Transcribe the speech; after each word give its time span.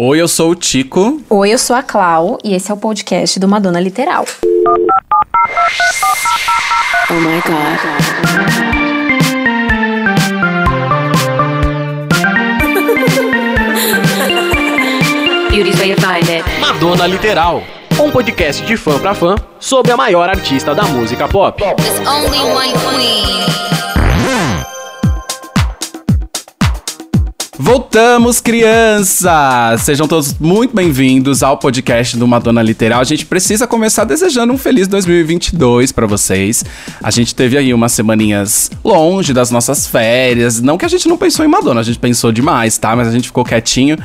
Oi, 0.00 0.20
eu 0.20 0.28
sou 0.28 0.52
o 0.52 0.54
Tico. 0.54 1.20
Oi, 1.28 1.52
eu 1.52 1.58
sou 1.58 1.74
a 1.74 1.82
Clau 1.82 2.38
e 2.44 2.54
esse 2.54 2.70
é 2.70 2.74
o 2.74 2.76
podcast 2.76 3.40
do 3.40 3.48
Madonna 3.48 3.80
Literal. 3.80 4.24
Oh 7.10 7.14
my 7.14 7.42
god. 7.44 7.80
Beauty's 15.50 15.80
way 15.80 15.96
to 15.96 16.00
find 16.00 16.28
it. 16.28 16.44
Madonna 16.60 17.08
Literal, 17.08 17.64
um 18.00 18.12
podcast 18.12 18.64
de 18.64 18.76
fã 18.76 19.00
pra 19.00 19.16
fã 19.16 19.34
sobre 19.58 19.90
a 19.90 19.96
maior 19.96 20.28
artista 20.28 20.76
da 20.76 20.84
música 20.84 21.26
pop. 21.26 21.60
There's 21.60 21.98
only 22.06 22.38
one 22.38 22.72
queen. 22.72 23.77
Voltamos, 27.60 28.40
crianças! 28.40 29.82
Sejam 29.82 30.06
todos 30.06 30.32
muito 30.38 30.72
bem-vindos 30.76 31.42
ao 31.42 31.58
podcast 31.58 32.16
do 32.16 32.24
Madonna 32.24 32.62
Literal. 32.62 33.00
A 33.00 33.04
gente 33.04 33.26
precisa 33.26 33.66
começar 33.66 34.04
desejando 34.04 34.52
um 34.52 34.56
feliz 34.56 34.86
2022 34.86 35.90
para 35.90 36.06
vocês. 36.06 36.64
A 37.02 37.10
gente 37.10 37.34
teve 37.34 37.58
aí 37.58 37.74
umas 37.74 37.90
semaninhas 37.90 38.70
longe 38.84 39.34
das 39.34 39.50
nossas 39.50 39.88
férias. 39.88 40.60
Não 40.60 40.78
que 40.78 40.84
a 40.84 40.88
gente 40.88 41.08
não 41.08 41.18
pensou 41.18 41.44
em 41.44 41.48
Madonna, 41.48 41.80
a 41.80 41.84
gente 41.84 41.98
pensou 41.98 42.30
demais, 42.30 42.78
tá? 42.78 42.94
Mas 42.94 43.08
a 43.08 43.10
gente 43.10 43.26
ficou 43.26 43.44
quietinho, 43.44 43.98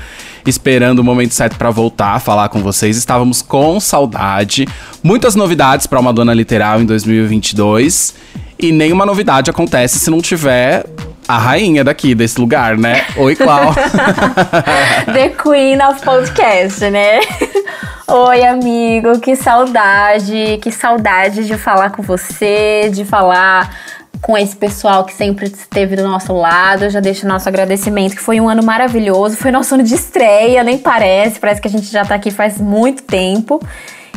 esperando 0.48 0.98
o 1.00 1.04
momento 1.04 1.36
certo 1.36 1.56
para 1.56 1.70
voltar 1.70 2.16
a 2.16 2.20
falar 2.20 2.50
com 2.50 2.60
vocês. 2.60 2.98
Estávamos 2.98 3.44
com 3.44 3.80
saudade. 3.80 4.68
Muitas 5.04 5.36
novidades 5.36 5.86
para 5.86 6.00
o 6.00 6.04
Madonna 6.04 6.34
Literal 6.34 6.82
em 6.82 6.86
2022. 6.86 8.16
E 8.58 8.72
nenhuma 8.72 9.06
novidade 9.06 9.52
acontece 9.52 10.00
se 10.00 10.10
não 10.10 10.22
tiver 10.22 10.86
a 11.34 11.38
rainha 11.38 11.84
daqui, 11.84 12.14
desse 12.14 12.40
lugar, 12.40 12.78
né? 12.78 13.06
Oi, 13.18 13.36
Clau. 13.36 13.74
The 15.12 15.30
Queen 15.30 15.82
of 15.82 16.00
Podcast, 16.06 16.88
né? 16.92 17.22
Oi, 18.08 18.46
amigo, 18.46 19.20
que 19.20 19.36
saudade, 19.36 20.60
que 20.62 20.72
saudade 20.72 21.46
de 21.46 21.58
falar 21.58 21.90
com 21.90 22.04
você, 22.04 22.92
de 22.94 23.04
falar 23.04 23.76
com 24.22 24.38
esse 24.38 24.56
pessoal 24.56 25.06
que 25.06 25.14
sempre 25.14 25.48
esteve 25.48 25.96
do 25.96 26.08
nosso 26.08 26.34
lado. 26.34 26.84
Eu 26.84 26.92
já 26.92 27.00
deixo 27.00 27.28
nosso 27.28 27.50
agradecimento, 27.50 28.16
que 28.16 28.22
foi 28.22 28.40
um 28.40 28.48
ano 28.48 28.62
maravilhoso, 28.62 29.36
foi 29.36 29.50
nosso 29.50 29.74
ano 29.74 29.84
de 29.84 29.96
estreia, 29.96 30.64
nem 30.64 30.78
parece, 30.78 31.40
parece 31.40 31.60
que 31.60 31.68
a 31.68 31.72
gente 31.72 31.88
já 31.88 32.06
tá 32.06 32.14
aqui 32.14 32.30
faz 32.30 32.60
muito 32.60 33.02
tempo. 33.02 33.60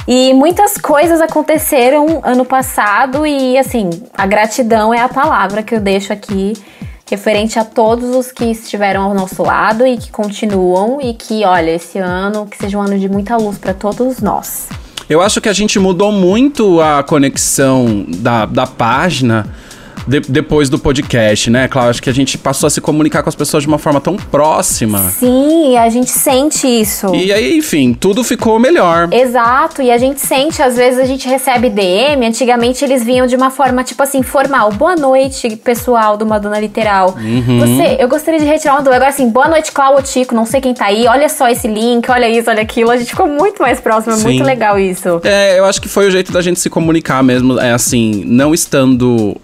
E 0.06 0.34
muitas 0.34 0.77
coisas 0.77 1.22
aconteceram 1.22 2.20
ano 2.22 2.44
passado 2.44 3.27
e 3.27 3.56
assim, 3.56 3.89
a 4.12 4.27
gratidão 4.27 4.92
é 4.92 5.00
a 5.00 5.09
palavra 5.09 5.62
que 5.62 5.75
eu 5.75 5.81
deixo 5.81 6.12
aqui 6.12 6.53
referente 7.09 7.59
a 7.59 7.65
todos 7.65 8.15
os 8.15 8.33
que 8.33 8.45
estiveram 8.47 9.03
ao 9.03 9.15
nosso 9.15 9.43
lado 9.43 9.87
e 9.87 9.97
que 9.97 10.11
continuam 10.11 11.01
e 11.01 11.15
que, 11.15 11.45
olha, 11.45 11.71
esse 11.71 11.99
ano 11.99 12.47
que 12.47 12.57
seja 12.57 12.77
um 12.77 12.83
ano 12.83 12.99
de 12.99 13.09
muita 13.09 13.37
luz 13.37 13.59
para 13.59 13.73
todos 13.73 14.21
nós. 14.21 14.69
Eu 15.09 15.23
acho 15.23 15.41
que 15.41 15.49
a 15.49 15.53
gente 15.53 15.79
mudou 15.79 16.11
muito 16.11 16.81
a 16.81 17.05
conexão 17.05 18.05
da, 18.09 18.45
da 18.45 18.67
página 18.67 19.47
de, 20.07 20.21
depois 20.21 20.69
do 20.69 20.79
podcast, 20.79 21.51
né, 21.51 21.69
Cláudia? 21.69 21.91
Acho 21.91 22.03
que 22.03 22.11
a 22.11 22.15
gente 22.15 22.39
passou 22.39 22.67
a 22.67 22.71
se 22.71 22.81
comunicar 22.81 23.23
com 23.23 23.29
as 23.29 23.35
pessoas 23.35 23.62
de 23.62 23.69
uma 23.69 23.79
forma 23.79 24.01
tão 24.01 24.17
próxima. 24.17 24.99
Sim, 25.11 25.77
a 25.77 25.89
gente 25.89 26.11
sente 26.11 26.67
isso. 26.67 27.15
E 27.15 27.33
aí, 27.33 27.59
enfim, 27.59 27.93
tudo 27.93 28.23
ficou 28.23 28.59
melhor. 28.59 29.09
Exato, 29.12 29.83
e 29.83 29.91
a 29.91 29.99
gente 29.99 30.21
sente, 30.21 30.62
às 30.62 30.77
vezes 30.77 31.01
a 31.01 31.05
gente 31.05 31.29
recebe 31.29 31.69
DM, 31.69 32.27
antigamente 32.27 32.84
eles 32.84 33.05
vinham 33.05 33.27
de 33.27 33.34
uma 33.37 33.51
forma, 33.51 33.83
tipo 33.83 34.03
assim, 34.03 34.23
formal. 34.23 34.73
Boa 34.73 34.97
noite, 34.97 35.57
pessoal 35.57 36.17
do 36.17 36.25
Madonna 36.25 36.61
Literal. 36.61 37.17
Uhum. 37.19 37.59
Você, 37.61 37.97
eu 37.99 38.09
gostaria 38.09 38.39
de 38.39 38.47
retirar 38.47 38.75
uma 38.75 38.81
dúvida. 38.81 38.97
Agora, 38.97 39.11
assim, 39.11 39.29
boa 39.29 39.49
noite, 39.49 39.73
Cláudio 39.73 40.05
Tico, 40.05 40.34
não 40.34 40.47
sei 40.47 40.61
quem 40.61 40.75
tá 40.75 40.87
aí, 40.87 41.07
olha 41.07 41.29
só 41.29 41.49
esse 41.49 41.67
link, 41.67 42.09
olha 42.11 42.29
isso, 42.29 42.49
olha 42.49 42.62
aquilo. 42.62 42.91
A 42.91 42.97
gente 42.97 43.11
ficou 43.11 43.27
muito 43.27 43.61
mais 43.62 43.81
próximo, 43.81 44.15
é 44.15 44.17
Sim. 44.17 44.25
muito 44.25 44.45
legal 44.45 44.79
isso. 44.79 45.21
É, 45.25 45.59
eu 45.59 45.65
acho 45.65 45.81
que 45.81 45.89
foi 45.89 46.07
o 46.07 46.11
jeito 46.11 46.33
da 46.33 46.41
gente 46.41 46.61
se 46.61 46.71
comunicar 46.71 47.23
mesmo. 47.23 47.59
É 47.59 47.73
assim, 47.73 48.23
não 48.27 48.55
estando 48.55 49.37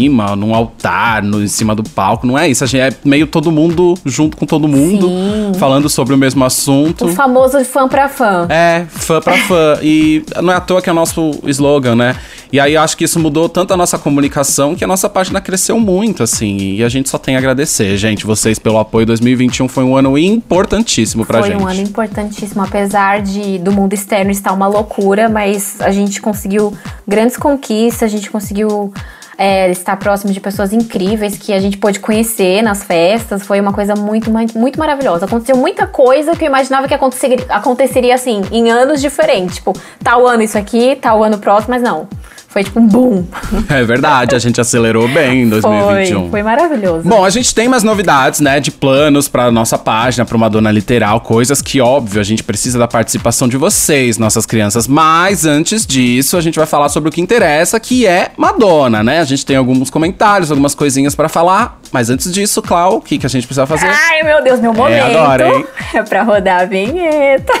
acima, 0.00 0.34
num 0.34 0.54
altar, 0.54 1.22
no, 1.22 1.42
em 1.42 1.48
cima 1.48 1.74
do 1.74 1.82
palco. 1.82 2.26
Não 2.26 2.38
é 2.38 2.48
isso. 2.48 2.64
A 2.64 2.66
gente 2.66 2.80
é 2.80 2.92
meio 3.04 3.26
todo 3.26 3.50
mundo 3.52 3.94
junto 4.04 4.36
com 4.36 4.46
todo 4.46 4.66
mundo, 4.66 5.08
Sim. 5.08 5.52
falando 5.58 5.88
sobre 5.88 6.14
o 6.14 6.18
mesmo 6.18 6.44
assunto. 6.44 7.06
O 7.06 7.08
famoso 7.08 7.62
fã 7.64 7.88
pra 7.88 8.08
fã. 8.08 8.46
É, 8.48 8.86
fã 8.88 9.20
pra 9.20 9.36
fã. 9.36 9.78
E 9.82 10.24
não 10.42 10.52
é 10.52 10.56
à 10.56 10.60
toa 10.60 10.80
que 10.80 10.88
é 10.88 10.92
o 10.92 10.94
nosso 10.94 11.30
slogan, 11.44 11.94
né? 11.94 12.16
E 12.52 12.58
aí 12.58 12.74
eu 12.74 12.82
acho 12.82 12.96
que 12.96 13.04
isso 13.04 13.20
mudou 13.20 13.48
tanto 13.48 13.72
a 13.72 13.76
nossa 13.76 13.96
comunicação 13.98 14.74
que 14.74 14.82
a 14.82 14.86
nossa 14.86 15.08
página 15.08 15.40
cresceu 15.40 15.78
muito, 15.78 16.22
assim. 16.22 16.74
E 16.74 16.84
a 16.84 16.88
gente 16.88 17.08
só 17.08 17.18
tem 17.18 17.36
a 17.36 17.38
agradecer, 17.38 17.96
gente, 17.96 18.26
vocês 18.26 18.58
pelo 18.58 18.78
apoio. 18.78 19.06
2021 19.06 19.68
foi 19.68 19.84
um 19.84 19.96
ano 19.96 20.18
importantíssimo 20.18 21.24
pra 21.24 21.40
Foi 21.40 21.50
gente. 21.50 21.62
um 21.62 21.68
ano 21.68 21.80
importantíssimo, 21.80 22.62
apesar 22.62 23.22
de 23.22 23.58
do 23.58 23.70
mundo 23.70 23.92
externo 23.92 24.30
estar 24.30 24.52
uma 24.52 24.66
loucura, 24.66 25.28
mas 25.28 25.80
a 25.80 25.90
gente 25.90 26.20
conseguiu 26.20 26.72
grandes 27.06 27.36
conquistas, 27.36 28.02
a 28.02 28.16
gente 28.16 28.30
conseguiu 28.30 28.92
é, 29.40 29.70
estar 29.70 29.96
próximo 29.96 30.34
de 30.34 30.38
pessoas 30.38 30.70
incríveis 30.70 31.38
que 31.38 31.50
a 31.54 31.58
gente 31.58 31.78
pôde 31.78 31.98
conhecer 31.98 32.60
nas 32.60 32.84
festas. 32.84 33.42
Foi 33.42 33.58
uma 33.58 33.72
coisa 33.72 33.94
muito, 33.94 34.30
muito, 34.30 34.78
maravilhosa. 34.78 35.24
Aconteceu 35.24 35.56
muita 35.56 35.86
coisa 35.86 36.36
que 36.36 36.44
eu 36.44 36.46
imaginava 36.46 36.86
que 36.86 36.92
aconteceria, 36.92 37.38
aconteceria 37.48 38.14
assim, 38.14 38.42
em 38.52 38.70
anos 38.70 39.00
diferentes. 39.00 39.56
Tipo, 39.56 39.72
tal 40.04 40.26
ano 40.26 40.42
isso 40.42 40.58
aqui, 40.58 40.94
tal 41.00 41.24
ano 41.24 41.38
próximo, 41.38 41.72
mas 41.72 41.82
não. 41.82 42.06
Foi 42.50 42.64
tipo 42.64 42.80
um 42.80 42.86
boom. 42.86 43.24
É 43.68 43.84
verdade, 43.84 44.34
a 44.34 44.38
gente 44.38 44.60
acelerou 44.60 45.06
bem 45.08 45.42
em 45.42 45.48
2021. 45.48 46.20
Foi, 46.22 46.30
foi 46.30 46.42
maravilhoso. 46.42 47.08
Bom, 47.08 47.24
a 47.24 47.30
gente 47.30 47.54
tem 47.54 47.68
mais 47.68 47.82
novidades, 47.82 48.40
né, 48.40 48.58
de 48.58 48.70
planos 48.70 49.28
pra 49.28 49.50
nossa 49.50 49.78
página, 49.78 50.24
pra 50.24 50.36
Madonna 50.36 50.70
Literal, 50.70 51.20
coisas 51.20 51.62
que, 51.62 51.80
óbvio, 51.80 52.20
a 52.20 52.24
gente 52.24 52.42
precisa 52.42 52.78
da 52.78 52.88
participação 52.88 53.46
de 53.46 53.56
vocês, 53.56 54.18
nossas 54.18 54.44
crianças. 54.44 54.88
Mas 54.88 55.46
antes 55.46 55.86
disso, 55.86 56.36
a 56.36 56.40
gente 56.40 56.58
vai 56.58 56.66
falar 56.66 56.88
sobre 56.88 57.08
o 57.08 57.12
que 57.12 57.20
interessa, 57.20 57.78
que 57.78 58.06
é 58.06 58.32
Madonna, 58.36 59.02
né? 59.02 59.20
A 59.20 59.24
gente 59.24 59.46
tem 59.46 59.56
alguns 59.56 59.88
comentários, 59.90 60.50
algumas 60.50 60.74
coisinhas 60.74 61.14
pra 61.14 61.28
falar. 61.28 61.79
Mas 61.92 62.08
antes 62.10 62.32
disso, 62.32 62.62
Clau, 62.62 62.96
o 62.96 63.00
que, 63.00 63.18
que 63.18 63.26
a 63.26 63.28
gente 63.28 63.46
precisa 63.46 63.66
fazer? 63.66 63.88
Ai, 63.88 64.22
meu 64.22 64.42
Deus, 64.42 64.60
meu 64.60 64.72
momento. 64.72 65.04
agora, 65.04 65.48
hein? 65.48 65.66
É 65.92 66.02
pra 66.04 66.22
rodar 66.22 66.60
a 66.60 66.64
vinheta. 66.64 67.52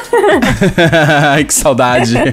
Ai, 1.32 1.44
que 1.44 1.52
saudade. 1.54 2.14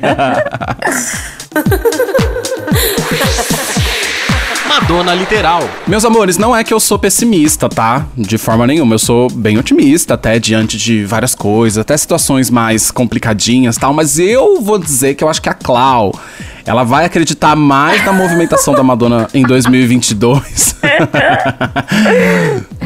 Madonna 4.67 5.15
Literal. 5.15 5.67
Meus 5.87 6.05
amores, 6.05 6.37
não 6.37 6.55
é 6.55 6.63
que 6.63 6.73
eu 6.73 6.79
sou 6.79 6.99
pessimista, 6.99 7.67
tá? 7.67 8.05
De 8.15 8.37
forma 8.37 8.67
nenhuma. 8.67 8.93
Eu 8.95 8.99
sou 8.99 9.29
bem 9.29 9.57
otimista, 9.57 10.13
até 10.13 10.37
diante 10.37 10.77
de 10.77 11.03
várias 11.03 11.33
coisas, 11.33 11.79
até 11.79 11.97
situações 11.97 12.49
mais 12.51 12.91
complicadinhas 12.91 13.75
e 13.75 13.79
tal. 13.79 13.93
Mas 13.93 14.19
eu 14.19 14.61
vou 14.61 14.77
dizer 14.77 15.15
que 15.15 15.23
eu 15.23 15.29
acho 15.29 15.41
que 15.41 15.49
a 15.49 15.53
Clau, 15.53 16.13
ela 16.67 16.83
vai 16.83 17.05
acreditar 17.05 17.55
mais 17.55 18.03
na 18.05 18.11
movimentação 18.11 18.73
da 18.73 18.83
Madonna 18.83 19.27
em 19.33 19.43
2022 19.43 20.75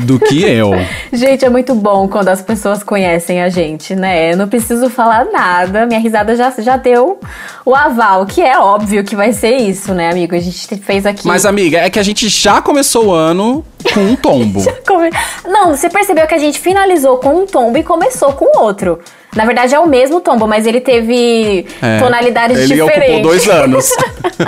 do 0.05 0.19
que 0.19 0.43
eu. 0.43 0.71
Gente, 1.11 1.45
é 1.45 1.49
muito 1.49 1.73
bom 1.75 2.07
quando 2.07 2.29
as 2.29 2.41
pessoas 2.41 2.83
conhecem 2.83 3.41
a 3.41 3.49
gente, 3.49 3.95
né? 3.95 4.33
Eu 4.33 4.37
não 4.37 4.47
preciso 4.47 4.89
falar 4.89 5.25
nada, 5.31 5.85
minha 5.85 5.99
risada 5.99 6.35
já, 6.35 6.51
já 6.59 6.77
deu 6.77 7.19
o 7.65 7.75
aval, 7.75 8.25
que 8.25 8.41
é 8.41 8.57
óbvio 8.59 9.03
que 9.03 9.15
vai 9.15 9.33
ser 9.33 9.55
isso, 9.57 9.93
né, 9.93 10.09
amigo? 10.11 10.35
A 10.35 10.39
gente 10.39 10.75
fez 10.77 11.05
aqui. 11.05 11.27
Mas, 11.27 11.45
amiga, 11.45 11.79
é 11.79 11.89
que 11.89 11.99
a 11.99 12.03
gente 12.03 12.27
já 12.29 12.61
começou 12.61 13.07
o 13.07 13.11
ano 13.13 13.63
com 13.93 13.99
um 14.01 14.15
tombo. 14.15 14.63
Come- 14.87 15.11
Não, 15.45 15.75
você 15.75 15.89
percebeu 15.89 16.25
que 16.27 16.35
a 16.35 16.39
gente 16.39 16.59
finalizou 16.59 17.17
com 17.17 17.41
um 17.41 17.45
tombo 17.45 17.77
e 17.77 17.83
começou 17.83 18.33
com 18.33 18.59
outro. 18.59 18.99
Na 19.35 19.45
verdade 19.45 19.73
é 19.73 19.79
o 19.79 19.87
mesmo 19.87 20.19
tombo, 20.19 20.47
mas 20.47 20.65
ele 20.65 20.81
teve 20.81 21.65
É, 21.81 21.99
tonalidades 21.99 22.57
Ele 22.57 22.73
diferentes. 22.75 23.03
ocupou 23.09 23.21
dois 23.21 23.47
anos. 23.49 23.89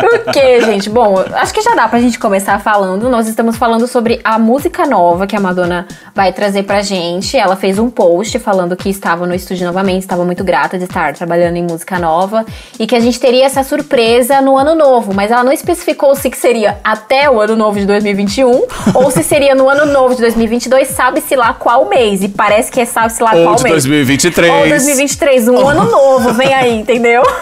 Por 0.00 0.32
quê, 0.32 0.60
gente? 0.60 0.90
Bom, 0.90 1.22
acho 1.34 1.52
que 1.54 1.62
já 1.62 1.74
dá 1.74 1.88
pra 1.88 1.98
gente 1.98 2.18
começar 2.18 2.58
falando. 2.60 3.08
Nós 3.08 3.26
estamos 3.26 3.56
falando 3.56 3.86
sobre 3.86 4.20
a 4.24 4.38
música 4.38 4.86
nova 4.86 5.26
que 5.26 5.36
a 5.36 5.40
Madonna 5.40 5.86
vai 6.14 6.32
trazer 6.32 6.64
pra 6.64 6.82
gente. 6.82 7.36
Ela 7.36 7.56
fez 7.56 7.78
um 7.78 7.88
post 7.90 8.38
falando 8.38 8.76
que 8.76 8.88
estava 8.88 9.26
no 9.26 9.34
estúdio 9.34 9.66
novamente, 9.66 10.02
estava 10.02 10.24
muito 10.24 10.44
grata 10.44 10.78
de 10.78 10.84
estar 10.84 11.12
trabalhando 11.14 11.56
em 11.56 11.62
música 11.62 11.98
nova 11.98 12.44
e 12.78 12.86
que 12.86 12.94
a 12.94 13.00
gente 13.00 13.18
teria 13.18 13.46
essa 13.46 13.62
surpresa 13.62 14.40
no 14.40 14.56
ano 14.56 14.74
novo, 14.74 15.14
mas 15.14 15.30
ela 15.30 15.44
não 15.44 15.52
especificou 15.52 16.14
se 16.14 16.28
que 16.30 16.36
seria 16.36 16.78
até 16.84 17.30
o 17.30 17.40
ano 17.40 17.56
novo 17.56 17.78
de 17.78 17.86
2021 17.86 18.64
ou 18.94 19.10
se 19.10 19.22
seria 19.22 19.54
no 19.54 19.68
ano 19.68 19.86
novo 19.86 20.14
de 20.14 20.20
2022, 20.20 20.88
sabe-se 20.88 21.34
lá 21.36 21.52
qual 21.54 21.86
mês. 21.88 22.22
E 22.22 22.28
parece 22.28 22.70
que 22.70 22.80
é 22.80 22.84
sabe-se 22.84 23.22
lá 23.22 23.34
Ou 23.34 23.44
qual 23.44 23.62
mês. 23.62 23.86
2023. 23.94 24.52
Ou 24.52 24.68
2023, 24.68 25.48
um 25.48 25.68
ano 25.68 25.90
novo, 25.90 26.32
vem 26.32 26.52
aí, 26.52 26.78
entendeu? 26.80 27.22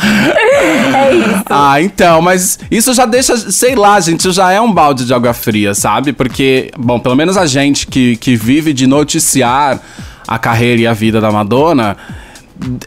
É 0.00 1.14
isso. 1.14 1.44
Ah, 1.50 1.82
então, 1.82 2.22
mas 2.22 2.58
isso 2.70 2.94
já 2.94 3.04
deixa, 3.04 3.36
sei 3.36 3.74
lá, 3.74 3.98
gente, 4.00 4.20
isso 4.20 4.32
já 4.32 4.52
é 4.52 4.60
um 4.60 4.72
balde 4.72 5.04
de 5.04 5.12
água 5.12 5.34
fria, 5.34 5.74
sabe? 5.74 6.12
Porque, 6.12 6.70
bom, 6.78 6.98
pelo 6.98 7.16
menos 7.16 7.36
a 7.36 7.46
gente 7.46 7.86
que, 7.86 8.16
que 8.16 8.36
vive 8.36 8.72
de 8.72 8.86
noticiar 8.86 9.80
a 10.26 10.38
carreira 10.38 10.82
e 10.82 10.86
a 10.86 10.92
vida 10.92 11.20
da 11.20 11.30
Madonna, 11.30 11.96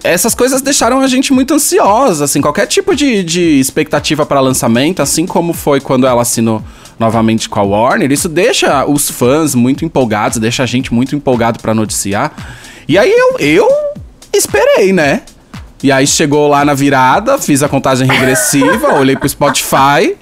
essas 0.04 0.36
coisas 0.36 0.62
deixaram 0.62 1.00
a 1.00 1.08
gente 1.08 1.32
muito 1.34 1.54
ansiosa, 1.54 2.26
assim, 2.26 2.42
qualquer 2.42 2.68
tipo 2.68 2.96
de, 2.96 3.24
de 3.24 3.60
expectativa 3.60 4.26
para 4.26 4.40
lançamento, 4.40 5.02
assim 5.02 5.26
como 5.26 5.54
foi 5.54 5.80
quando 5.80 6.06
ela 6.06 6.22
assinou 6.22 6.62
novamente 7.00 7.50
com 7.50 7.60
a 7.60 7.64
Warner, 7.64 8.12
isso 8.12 8.30
deixa 8.30 8.86
os 8.86 9.10
fãs 9.10 9.56
muito 9.56 9.84
empolgados, 9.84 10.38
deixa 10.38 10.64
a 10.64 10.66
gente 10.66 10.94
muito 10.94 11.16
empolgado 11.16 11.60
para 11.60 11.74
noticiar. 11.74 12.32
E 12.88 12.98
aí 12.98 13.12
eu, 13.12 13.40
eu 13.40 13.68
esperei, 14.34 14.94
né? 14.94 15.22
E 15.82 15.92
aí 15.92 16.06
chegou 16.06 16.48
lá 16.48 16.64
na 16.64 16.74
virada, 16.74 17.40
fiz 17.40 17.64
a 17.64 17.70
contagem 17.70 18.08
regressiva, 18.08 18.94
olhei 19.00 19.16
pro 19.16 19.28
Spotify. 19.28 20.16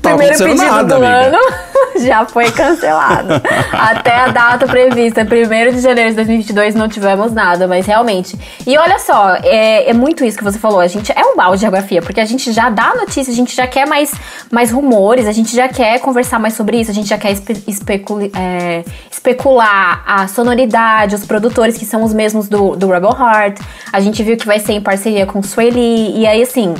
Tava 0.00 0.16
Primeiro 0.16 0.34
acontecendo 0.34 0.56
nada, 0.56 0.98
do 0.98 1.04
amiga. 1.04 1.36
ano 1.36 1.69
já 2.04 2.24
foi 2.24 2.50
cancelado. 2.50 3.34
Até 3.72 4.14
a 4.14 4.28
data 4.28 4.66
prevista, 4.66 5.22
1 5.22 5.74
de 5.74 5.80
janeiro 5.80 6.10
de 6.10 6.16
2022, 6.16 6.74
não 6.74 6.88
tivemos 6.88 7.32
nada, 7.32 7.66
mas 7.66 7.86
realmente. 7.86 8.38
E 8.66 8.76
olha 8.76 8.98
só, 8.98 9.34
é, 9.42 9.90
é 9.90 9.92
muito 9.92 10.24
isso 10.24 10.38
que 10.38 10.44
você 10.44 10.58
falou. 10.58 10.80
A 10.80 10.86
gente 10.86 11.12
é 11.12 11.24
um 11.24 11.36
balde 11.36 11.56
de 11.56 11.60
geografia, 11.62 12.02
porque 12.02 12.20
a 12.20 12.24
gente 12.24 12.52
já 12.52 12.70
dá 12.70 12.94
notícia, 12.94 13.32
a 13.32 13.36
gente 13.36 13.54
já 13.54 13.66
quer 13.66 13.86
mais, 13.86 14.12
mais 14.50 14.70
rumores, 14.70 15.26
a 15.26 15.32
gente 15.32 15.54
já 15.54 15.68
quer 15.68 16.00
conversar 16.00 16.38
mais 16.38 16.54
sobre 16.54 16.80
isso, 16.80 16.90
a 16.90 16.94
gente 16.94 17.08
já 17.08 17.18
quer 17.18 17.32
espe 17.32 18.04
é, 18.34 18.84
especular 19.10 20.02
a 20.06 20.26
sonoridade, 20.28 21.14
os 21.14 21.24
produtores 21.24 21.76
que 21.76 21.84
são 21.84 22.02
os 22.02 22.12
mesmos 22.14 22.48
do, 22.48 22.76
do 22.76 22.88
Rebel 22.88 23.10
Heart. 23.10 23.60
A 23.92 24.00
gente 24.00 24.22
viu 24.22 24.36
que 24.36 24.46
vai 24.46 24.58
ser 24.58 24.72
em 24.72 24.80
parceria 24.80 25.26
com 25.26 25.40
o 25.40 25.44
Sueli, 25.44 26.18
e 26.18 26.26
aí 26.26 26.42
assim. 26.42 26.74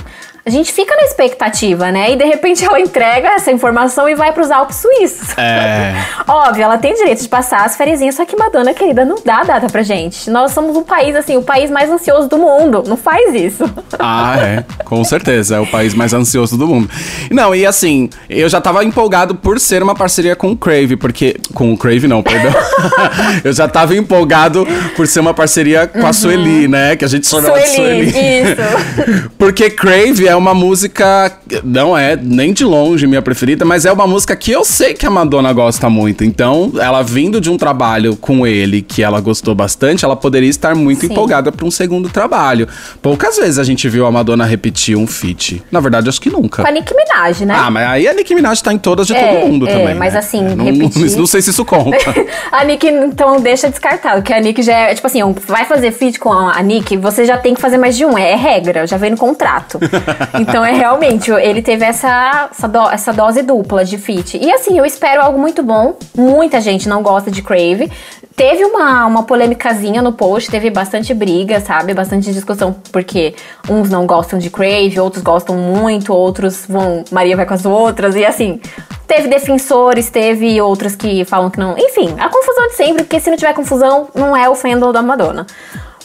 A 0.45 0.51
gente 0.51 0.73
fica 0.73 0.95
na 0.97 1.03
expectativa, 1.03 1.93
né? 1.93 2.13
E 2.13 2.17
de 2.17 2.25
repente 2.25 2.65
ela 2.65 2.81
entrega 2.81 3.29
essa 3.29 3.53
informação 3.53 4.09
e 4.09 4.15
vai 4.15 4.33
pros 4.33 4.51
Alpes 4.51 4.77
suíços. 4.77 5.37
É. 5.37 5.95
Óbvio, 6.27 6.65
ela 6.65 6.79
tem 6.79 6.95
direito 6.95 7.23
de 7.23 7.29
passar 7.29 7.65
as 7.65 7.77
férias, 7.77 8.15
só 8.15 8.25
que 8.25 8.37
Madonna, 8.37 8.73
querida, 8.73 9.05
não 9.05 9.17
dá 9.25 9.43
data 9.43 9.69
pra 9.69 9.83
gente. 9.83 10.31
Nós 10.31 10.53
somos 10.53 10.77
um 10.77 10.83
país, 10.83 11.15
assim, 11.15 11.37
o 11.37 11.43
país 11.43 11.71
mais 11.71 11.91
ansioso 11.91 12.29
do 12.29 12.39
mundo. 12.39 12.83
Não 12.87 12.97
faz 12.97 13.35
isso. 13.35 13.65
Ah, 14.03 14.37
é. 14.39 14.65
Com 14.85 15.05
certeza. 15.05 15.57
É 15.57 15.61
o 15.61 15.67
país 15.67 15.93
mais 15.93 16.15
ansioso 16.15 16.57
do 16.57 16.67
mundo. 16.67 16.89
Não, 17.31 17.55
e 17.55 17.67
assim, 17.67 18.09
eu 18.31 18.49
já 18.49 18.59
tava 18.59 18.83
empolgado 18.83 19.35
por 19.35 19.61
ser 19.61 19.83
uma 19.83 19.95
parceria 19.95 20.35
com 20.35 20.53
o 20.53 20.57
Crave, 20.57 20.97
porque. 20.97 21.37
Com 21.53 21.73
o 21.73 21.77
Crave, 21.77 22.09
não, 22.09 22.23
perdão. 22.23 22.53
eu 23.45 23.53
já 23.53 23.69
tava 23.69 23.95
empolgado 23.95 24.67
por 24.97 25.07
ser 25.07 25.21
uma 25.21 25.35
parceria 25.35 25.87
com 25.87 26.07
a 26.07 26.15
Sueli, 26.15 26.67
né? 26.67 26.97
Que 26.97 27.05
a 27.05 27.09
gente 27.09 27.27
chama 27.27 27.49
ela 27.49 27.61
de 27.61 27.69
Sueli, 27.69 28.11
Sueli. 28.11 28.43
isso. 28.43 29.31
Porque 29.37 29.69
Crave 29.69 30.30
é 30.31 30.37
uma 30.37 30.55
música, 30.55 31.33
não 31.65 31.97
é 31.97 32.17
nem 32.17 32.53
de 32.53 32.65
longe 32.65 33.07
minha 33.07 33.21
preferida, 33.21 33.65
mas 33.65 33.85
é 33.85 33.93
uma 33.93 34.07
música 34.07 34.35
que 34.37 34.51
eu 34.51 34.65
sei 34.65 34.95
que 34.95 35.05
a 35.05 35.11
Madonna 35.11 35.53
gosta 35.53 35.91
muito. 35.91 36.25
Então, 36.25 36.73
ela 36.81 37.03
vindo 37.03 37.41
de 37.41 37.51
um 37.51 37.57
trabalho 37.59 38.17
com 38.17 38.47
ele 38.47 38.81
que 38.81 39.03
ela 39.03 39.21
gostou 39.21 39.55
bastante, 39.55 40.05
ela 40.05 40.17
poderia 40.17 40.49
estar 40.49 40.75
muito 40.75 41.01
Sim. 41.01 41.13
empolgada 41.13 41.51
para 41.53 41.67
um 41.67 41.71
segundo 41.71 42.09
trabalho. 42.09 42.69
Poucas 43.03 43.37
vezes 43.37 43.59
a 43.59 43.65
gente 43.65 43.89
viu 43.89 44.07
a 44.07 44.13
Madonna 44.13 44.45
repetir 44.45 44.97
um 44.97 45.07
feat. 45.07 45.63
Na 45.71 45.81
verdade, 45.81 46.09
acho 46.09 46.21
que 46.21 46.31
nunca. 46.31 46.63
Com 46.63 46.69
a 46.69 46.73
Nicki 46.73 46.95
Minaj, 46.95 47.45
né? 47.45 47.55
Ah, 47.57 47.71
mas 47.71 47.87
aí 47.89 48.07
a 48.09 48.15
Nicki 48.15 48.35
Minaj 48.35 48.61
tá 48.63 48.73
em 48.73 48.79
todas 48.79 49.07
de 49.07 49.15
É, 49.15 49.27
todo 49.35 49.47
mundo 49.49 49.69
é, 49.69 49.73
também. 49.73 49.95
mas 49.95 50.13
né? 50.15 50.19
assim, 50.21 50.43
não, 50.43 50.65
repetir- 50.65 51.17
não 51.19 51.27
sei 51.27 51.43
se 51.43 51.51
isso 51.51 51.65
conta. 51.65 51.99
A 52.53 52.65
Nick, 52.65 52.87
então, 52.87 53.41
deixa 53.41 53.69
descartado, 53.69 54.23
que 54.23 54.33
a 54.33 54.41
Nick 54.41 54.63
já 54.63 54.73
é, 54.77 54.95
tipo 54.95 55.07
assim, 55.07 55.21
vai 55.47 55.65
fazer 55.65 55.93
feat 55.93 56.19
com 56.19 56.31
a 56.33 56.61
Nick, 56.63 56.97
você 56.97 57.25
já 57.25 57.39
tem 57.39 57.55
que 57.55 57.61
fazer 57.61 57.79
mais 57.79 57.97
de 57.97 58.05
um, 58.05 58.17
é, 58.19 58.33
é 58.33 58.37
regra, 58.37 58.87
já 58.87 58.97
vem 58.97 59.11
no 59.11 59.17
contrato. 59.17 59.79
então, 60.41 60.65
é 60.65 60.73
realmente, 60.73 61.31
ele 61.31 61.63
teve 61.63 61.85
essa, 61.85 62.49
essa, 62.51 62.69
do- 62.69 62.91
essa 62.91 63.13
dose 63.13 63.43
dupla 63.43 63.85
de 63.85 63.99
feat. 63.99 64.39
E 64.41 64.51
assim, 64.53 64.79
eu 64.79 64.85
espero 64.85 65.23
algo 65.23 65.39
muito 65.39 65.63
bom, 65.63 65.97
muita 66.17 66.61
gente 66.61 66.89
não 66.89 67.03
gosta 67.03 67.31
de 67.31 67.43
Crave. 67.43 67.91
Teve 68.37 68.65
uma, 68.65 69.05
uma 69.07 69.23
polêmicazinha 69.25 70.01
no 70.01 70.13
post, 70.13 70.51
teve 70.51 70.71
bastante 70.71 71.13
briga, 71.13 71.61
sabe? 71.61 71.93
Bastante 71.93 72.33
discussão, 72.33 72.75
porque 72.91 73.35
uns 73.69 73.91
não 73.91 74.07
gostam 74.07 74.39
de 74.39 74.49
Crave, 74.49 74.99
outros 74.99 75.23
gostam 75.23 75.57
muito, 75.57 76.13
outros 76.15 76.65
vão. 76.67 77.05
Maria 77.11 77.37
vai 77.37 77.45
com 77.45 77.55
as 77.55 77.67
outras, 77.67 78.15
e 78.17 78.25
assim. 78.25 78.61
Teve 79.07 79.27
defensores, 79.27 80.09
teve 80.09 80.61
outros 80.63 80.95
que 80.95 81.25
falam 81.25 81.51
que 81.51 81.59
não. 81.59 81.77
Enfim, 81.77 82.15
a 82.17 82.29
confusão 82.29 82.69
de 82.69 82.75
sempre, 82.77 83.03
porque 83.03 83.19
se 83.19 83.29
não 83.29 83.37
tiver 83.37 83.53
confusão, 83.55 84.07
não 84.15 84.37
é 84.37 84.49
o 84.49 84.55
fandom 84.55 84.93
da 84.93 85.03
Madonna. 85.03 85.49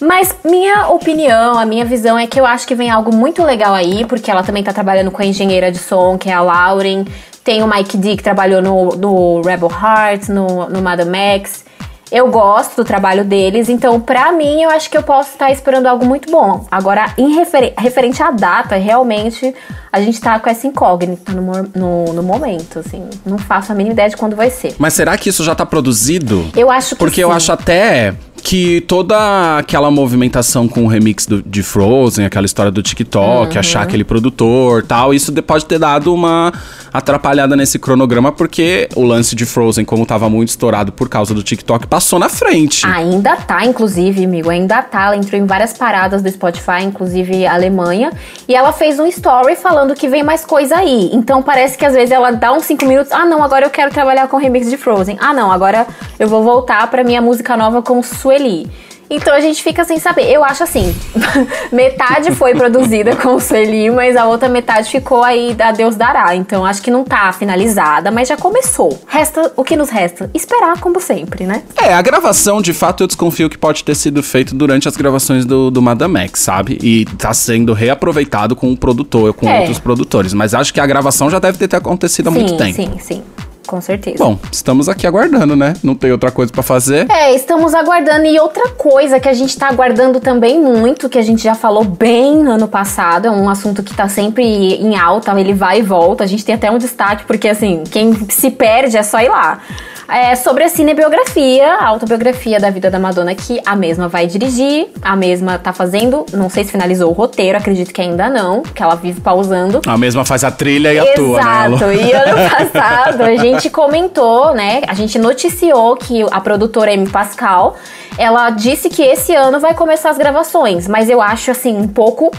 Mas 0.01 0.36
minha 0.44 0.88
opinião, 0.89 1.57
a 1.57 1.65
minha 1.65 1.86
visão 1.86 2.18
é 2.18 2.27
que 2.27 2.39
eu 2.39 2.45
acho 2.45 2.68
que 2.68 2.75
vem 2.75 2.89
algo 2.89 3.15
muito 3.15 3.44
legal 3.44 3.74
aí, 3.74 4.06
porque 4.06 4.30
ela 4.30 4.44
também 4.44 4.63
tá 4.63 4.74
trabalhando 4.74 5.09
com 5.12 5.21
a 5.21 5.25
engenheira 5.25 5.71
de 5.71 5.77
som, 5.80 6.18
que 6.18 6.30
é 6.30 6.33
a 6.33 6.42
Lauren. 6.42 7.06
Tem 7.44 7.63
o 7.63 7.68
Mike 7.68 7.97
D, 7.97 8.18
que 8.18 8.24
trabalhou 8.24 8.62
no, 8.62 8.89
no 8.95 9.42
Rebel 9.42 9.69
Heart, 9.71 10.30
no, 10.30 10.68
no 10.69 10.81
Madame 10.81 11.15
X. 11.18 11.63
Eu 12.12 12.30
gosto 12.30 12.75
do 12.77 12.86
trabalho 12.86 13.25
deles, 13.25 13.68
então 13.68 14.00
pra 14.00 14.31
mim 14.31 14.62
eu 14.62 14.69
acho 14.69 14.89
que 14.89 14.97
eu 14.97 15.01
posso 15.01 15.31
estar 15.31 15.51
esperando 15.51 15.88
algo 15.88 16.06
muito 16.06 16.31
bom. 16.31 16.65
Agora, 16.69 17.13
em 17.18 17.33
referen- 17.36 17.74
referente 17.77 18.21
à 18.21 18.30
data, 18.31 18.75
realmente 18.75 19.53
a 19.91 20.00
gente 20.00 20.21
tá 20.21 20.39
com 20.39 20.48
essa 20.50 20.68
incógnita 20.68 21.31
no, 21.31 21.51
no, 21.75 22.13
no 22.13 22.24
momento, 22.24 22.80
assim. 22.80 23.09
Não 23.25 23.38
faço 23.39 23.71
a 23.71 23.75
mínima 23.75 23.94
ideia 23.94 24.09
de 24.09 24.18
quando 24.18 24.36
vai 24.36 24.50
ser. 24.51 24.75
mas 24.77 24.94
será 24.94 25.18
que 25.18 25.30
isso 25.30 25.44
já 25.44 25.56
tá 25.56 25.65
produzido? 25.65 26.45
Eu 26.56 26.69
acho 26.69 26.89
que 26.95 27.00
Porque 27.00 27.24
eu 27.24 27.30
sim. 27.30 27.36
acho 27.36 27.51
até 27.51 28.13
que 28.47 28.80
toda 28.81 29.57
aquela 29.57 29.89
movimentação 29.89 30.68
com 30.68 30.83
o 30.83 30.88
remix 30.88 31.25
do- 31.25 31.42
de 31.42 31.63
Frozen, 31.63 32.25
aquela 32.27 32.45
história 32.45 32.71
do 32.71 32.83
TikTok, 32.83 33.53
Uhum. 33.56 33.59
achar 33.59 33.81
aquele 33.81 34.03
produtor 34.03 34.83
tal, 34.83 35.15
isso 35.15 35.31
de- 35.31 35.42
pode 35.42 35.65
ter 35.65 35.80
dado 35.80 36.13
uma 36.13 36.53
atrapalhada 36.97 37.56
nesse 37.57 37.77
cronograma, 37.77 38.31
porque 38.31 38.88
o 38.95 39.03
lance 39.03 39.36
de 39.36 39.45
Frozen, 39.45 39.83
como 39.83 40.06
tava 40.06 40.30
muito 40.30 40.50
estourado 40.50 40.94
por 40.94 41.09
causa 41.09 41.33
do 41.33 41.44
TikTok, 41.44 41.88
passou 41.88 42.18
na 42.18 42.30
frente. 42.30 42.86
Ainda 42.86 43.36
tá, 43.36 43.65
inclusive, 43.65 44.24
amigo, 44.24 44.50
ainda 44.50 44.81
tá. 44.81 45.07
Ela 45.07 45.18
entrou 45.18 45.39
em 45.39 45.45
várias 45.45 45.74
paradas 45.74 46.21
do 46.21 46.31
Spotify, 46.31 46.83
inclusive 46.83 47.45
Alemanha. 47.45 48.13
E 48.47 48.56
ela 48.56 48.71
fez 48.71 48.97
um 48.97 49.06
story 49.07 49.57
falando 49.57 49.94
que 49.94 50.07
vem 50.07 50.24
mais 50.24 50.45
coisa 50.45 50.77
aí. 50.77 51.09
Então 51.12 51.44
parece 51.44 51.77
que 51.77 51.86
às 51.86 51.94
vezes 51.94 52.12
ela 52.12 52.31
dá 52.31 52.53
uns 52.53 52.63
5 52.63 52.86
minutos. 52.86 53.12
Ah, 53.12 53.25
não, 53.25 53.44
agora 53.44 53.65
eu 53.65 53.69
quero 53.69 53.91
trabalhar 53.91 54.27
com 54.30 54.38
remix 54.38 54.69
de 54.69 54.77
Frozen. 54.77 55.18
Ah, 55.19 55.33
não, 55.33 55.51
agora 55.51 55.86
eu 56.18 56.30
vou 56.30 56.44
voltar 56.44 56.89
pra 56.89 57.03
minha 57.03 57.21
música 57.21 57.57
nova 57.57 57.81
com 57.81 58.01
Sueli. 58.01 58.69
Então 59.09 59.33
a 59.33 59.39
gente 59.39 59.61
fica 59.61 59.83
sem 59.83 59.99
saber. 59.99 60.29
Eu 60.31 60.43
acho 60.43 60.63
assim, 60.63 60.95
metade 61.71 62.31
foi 62.31 62.53
produzida 62.55 63.15
com 63.15 63.35
o 63.35 63.39
Sueli, 63.39 63.89
mas 63.89 64.15
a 64.15 64.25
outra 64.25 64.49
metade 64.49 64.89
ficou 64.89 65.23
aí 65.23 65.55
a 65.59 65.71
Deus 65.71 65.95
dará. 65.95 66.35
Então 66.35 66.65
acho 66.65 66.81
que 66.81 66.91
não 66.91 67.03
tá 67.03 67.31
finalizada, 67.31 68.11
mas 68.11 68.27
já 68.27 68.37
começou. 68.37 68.99
Resta 69.07 69.51
o 69.55 69.63
que 69.63 69.75
nos 69.75 69.89
resta? 69.89 70.29
Esperar 70.33 70.79
como 70.79 70.99
sempre, 70.99 71.45
né? 71.45 71.63
É, 71.77 71.93
a 71.93 72.01
gravação, 72.01 72.61
de 72.61 72.73
fato, 72.73 73.03
eu 73.03 73.07
desconfio 73.07 73.49
que 73.49 73.57
pode 73.57 73.83
ter 73.83 73.95
sido 73.95 74.21
feito 74.23 74.55
durante 74.55 74.87
as 74.87 74.97
gravações 74.97 75.45
do, 75.45 75.69
do 75.69 75.81
Madame 75.81 76.19
X, 76.21 76.39
sabe? 76.41 76.77
E 76.81 77.05
tá 77.17 77.33
sendo 77.33 77.73
reaproveitado 77.73 78.55
com 78.55 78.71
o 78.71 78.77
produtor, 78.77 79.33
com 79.33 79.47
É. 79.47 79.59
outros 79.59 79.79
produtores. 79.79 80.33
Mas 80.33 80.53
acho 80.53 80.73
que 80.73 80.79
a 80.79 80.85
gravação 80.85 81.29
já 81.29 81.39
deve 81.39 81.57
ter 81.57 81.75
acontecido 81.75 82.27
há 82.27 82.31
muito 82.31 82.51
sim, 82.51 82.57
tempo. 82.57 82.75
Sim, 82.75 82.99
sim, 82.99 83.23
com 83.65 83.81
certeza. 83.81 84.23
Bom, 84.23 84.38
estamos 84.51 84.88
aqui 84.88 85.06
aguardando, 85.06 85.56
né? 85.56 85.73
Não 85.83 85.95
tem 85.95 86.12
outra 86.12 86.31
coisa 86.31 86.51
pra 86.51 86.63
fazer. 86.63 87.09
É, 87.12 87.33
estamos 87.33 87.73
aguardando. 87.73 88.25
E 88.25 88.39
outra 88.39 88.69
coisa 88.69 89.19
que 89.19 89.27
a 89.27 89.34
gente 89.34 89.57
tá 89.57 89.67
aguardando 89.67 90.19
também 90.19 90.60
muito, 90.62 91.10
que 91.10 91.17
a 91.17 91.22
gente 91.22 91.43
já 91.43 91.55
falou 91.55 91.84
bem 91.84 92.38
no 92.38 92.51
ano 92.51 92.67
passado, 92.67 93.27
é 93.27 93.31
um 93.31 93.50
assunto 93.50 93.84
que 93.84 93.93
tá 93.93 94.07
sempre 94.07 94.43
em 94.43 94.95
alta, 94.98 95.38
ele 95.39 95.53
vai 95.53 95.79
e 95.79 95.81
volta. 95.81 96.24
A 96.24 96.27
gente 96.27 96.45
tem 96.45 96.55
até 96.55 96.69
um 96.72 96.77
destaque, 96.77 97.25
porque 97.25 97.48
assim, 97.48 97.84
quem 97.89 98.13
se 98.29 98.51
perde 98.51 98.98
é 98.98 99.03
só 99.03 99.19
ir 99.19 99.29
lá. 99.29 99.60
É 100.07 100.35
sobre 100.35 100.63
a 100.63 100.69
cinebiografia, 100.69 101.74
a 101.75 101.88
autobiografia 101.88 102.59
da 102.59 102.69
vida 102.69 102.91
da 102.91 103.00
Madonna, 103.00 103.33
que 103.33 103.59
a 103.65 103.75
mesma 103.75 104.07
vai 104.07 104.27
dirigir, 104.27 104.88
a 105.01 105.15
mesma 105.15 105.57
tá 105.57 105.74
fazendo, 105.74 106.25
não 106.31 106.50
sei 106.50 106.63
se 106.63 106.71
finalizou 106.71 107.09
o 107.09 107.13
roteiro, 107.13 107.57
acredito 107.57 107.91
que 107.91 108.01
ainda 108.01 108.29
não, 108.29 108.62
que 108.62 108.83
ela 108.83 108.95
vive 108.95 109.19
pausando. 109.19 109.81
A 109.85 109.97
mesma 109.97 110.24
faz 110.24 110.43
a 110.43 110.51
trilha 110.51 110.93
e 110.93 111.00
atua, 111.00 111.41
né? 111.43 111.67
Exato. 111.67 111.91
E 111.91 112.12
ano 112.13 112.50
passado 112.71 113.24
a 113.24 113.35
gente 113.35 113.69
comentou, 113.69 114.53
né? 114.53 114.81
A 114.88 114.93
gente 114.93 115.17
noticiou 115.17 115.95
que 115.95 116.24
a 116.31 116.39
produtora 116.39 116.93
Amy 116.93 117.09
Pascal, 117.09 117.75
ela 118.17 118.51
disse 118.51 118.89
que 118.89 119.01
esse 119.01 119.33
ano 119.33 119.59
vai 119.59 119.74
começar 119.74 120.12
as 120.12 120.17
gravações, 120.17 120.88
mas 120.88 121.09
eu 121.09 121.21
acho 121.21 121.50
assim 121.50 121.75
um 121.75 121.88
pouco 121.88 122.31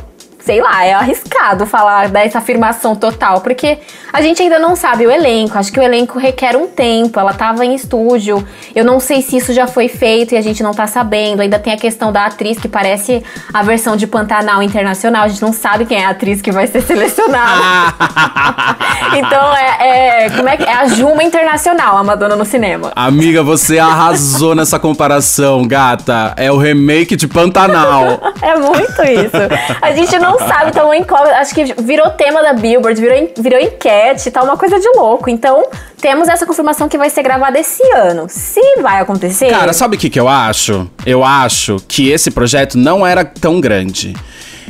Sei 0.46 0.60
lá, 0.62 0.84
é 0.84 0.94
arriscado 0.94 1.66
falar 1.66 2.08
dessa 2.08 2.38
afirmação 2.38 2.94
total, 2.94 3.40
porque 3.40 3.78
a 4.12 4.22
gente 4.22 4.40
ainda 4.40 4.60
não 4.60 4.76
sabe 4.76 5.04
o 5.04 5.10
elenco. 5.10 5.58
Acho 5.58 5.72
que 5.72 5.80
o 5.80 5.82
elenco 5.82 6.20
requer 6.20 6.56
um 6.56 6.68
tempo. 6.68 7.18
Ela 7.18 7.32
tava 7.32 7.66
em 7.66 7.74
estúdio. 7.74 8.46
Eu 8.72 8.84
não 8.84 9.00
sei 9.00 9.22
se 9.22 9.36
isso 9.36 9.52
já 9.52 9.66
foi 9.66 9.88
feito 9.88 10.34
e 10.34 10.38
a 10.38 10.40
gente 10.40 10.62
não 10.62 10.72
tá 10.72 10.86
sabendo. 10.86 11.42
Ainda 11.42 11.58
tem 11.58 11.72
a 11.72 11.76
questão 11.76 12.12
da 12.12 12.26
atriz 12.26 12.60
que 12.60 12.68
parece 12.68 13.24
a 13.52 13.60
versão 13.64 13.96
de 13.96 14.06
Pantanal 14.06 14.62
Internacional. 14.62 15.24
A 15.24 15.28
gente 15.28 15.42
não 15.42 15.52
sabe 15.52 15.84
quem 15.84 15.98
é 16.00 16.06
a 16.06 16.10
atriz 16.10 16.40
que 16.40 16.52
vai 16.52 16.68
ser 16.68 16.80
selecionada. 16.82 17.94
Então 19.16 19.54
é, 19.56 20.24
é- 20.26 20.30
Como 20.30 20.48
é 20.48 20.56
que 20.56 20.64
é? 20.64 20.72
A 20.72 20.86
Juma 20.88 21.22
Internacional, 21.22 21.96
a 21.96 22.04
Madonna 22.04 22.36
no 22.36 22.44
cinema. 22.44 22.92
Amiga, 22.94 23.42
você 23.42 23.78
arrasou 23.78 24.54
nessa 24.54 24.78
comparação, 24.78 25.66
gata. 25.66 26.34
É 26.36 26.50
o 26.52 26.56
remake 26.56 27.16
de 27.16 27.26
Pantanal. 27.26 28.20
É 28.42 28.54
muito 28.56 29.02
isso. 29.02 29.78
A 29.80 29.92
gente 29.92 30.18
não 30.18 30.35
não 30.38 30.48
sabe, 30.48 30.70
então 30.70 30.92
incógnita. 30.94 31.36
Acho 31.36 31.54
que 31.54 31.64
virou 31.82 32.10
tema 32.10 32.42
da 32.42 32.52
Billboard, 32.52 33.00
virou, 33.00 33.30
virou 33.38 33.60
enquete, 33.60 34.30
tá 34.30 34.42
uma 34.42 34.56
coisa 34.56 34.78
de 34.78 34.88
louco. 34.96 35.28
Então, 35.30 35.64
temos 36.00 36.28
essa 36.28 36.46
confirmação 36.46 36.88
que 36.88 36.98
vai 36.98 37.10
ser 37.10 37.22
gravada 37.22 37.58
esse 37.58 37.82
ano. 37.92 38.26
Se 38.28 38.60
vai 38.80 39.00
acontecer. 39.00 39.50
Cara, 39.50 39.72
sabe 39.72 39.96
o 39.96 39.98
que, 39.98 40.10
que 40.10 40.20
eu 40.20 40.28
acho? 40.28 40.88
Eu 41.04 41.24
acho 41.24 41.76
que 41.88 42.10
esse 42.10 42.30
projeto 42.30 42.76
não 42.78 43.06
era 43.06 43.24
tão 43.24 43.60
grande. 43.60 44.14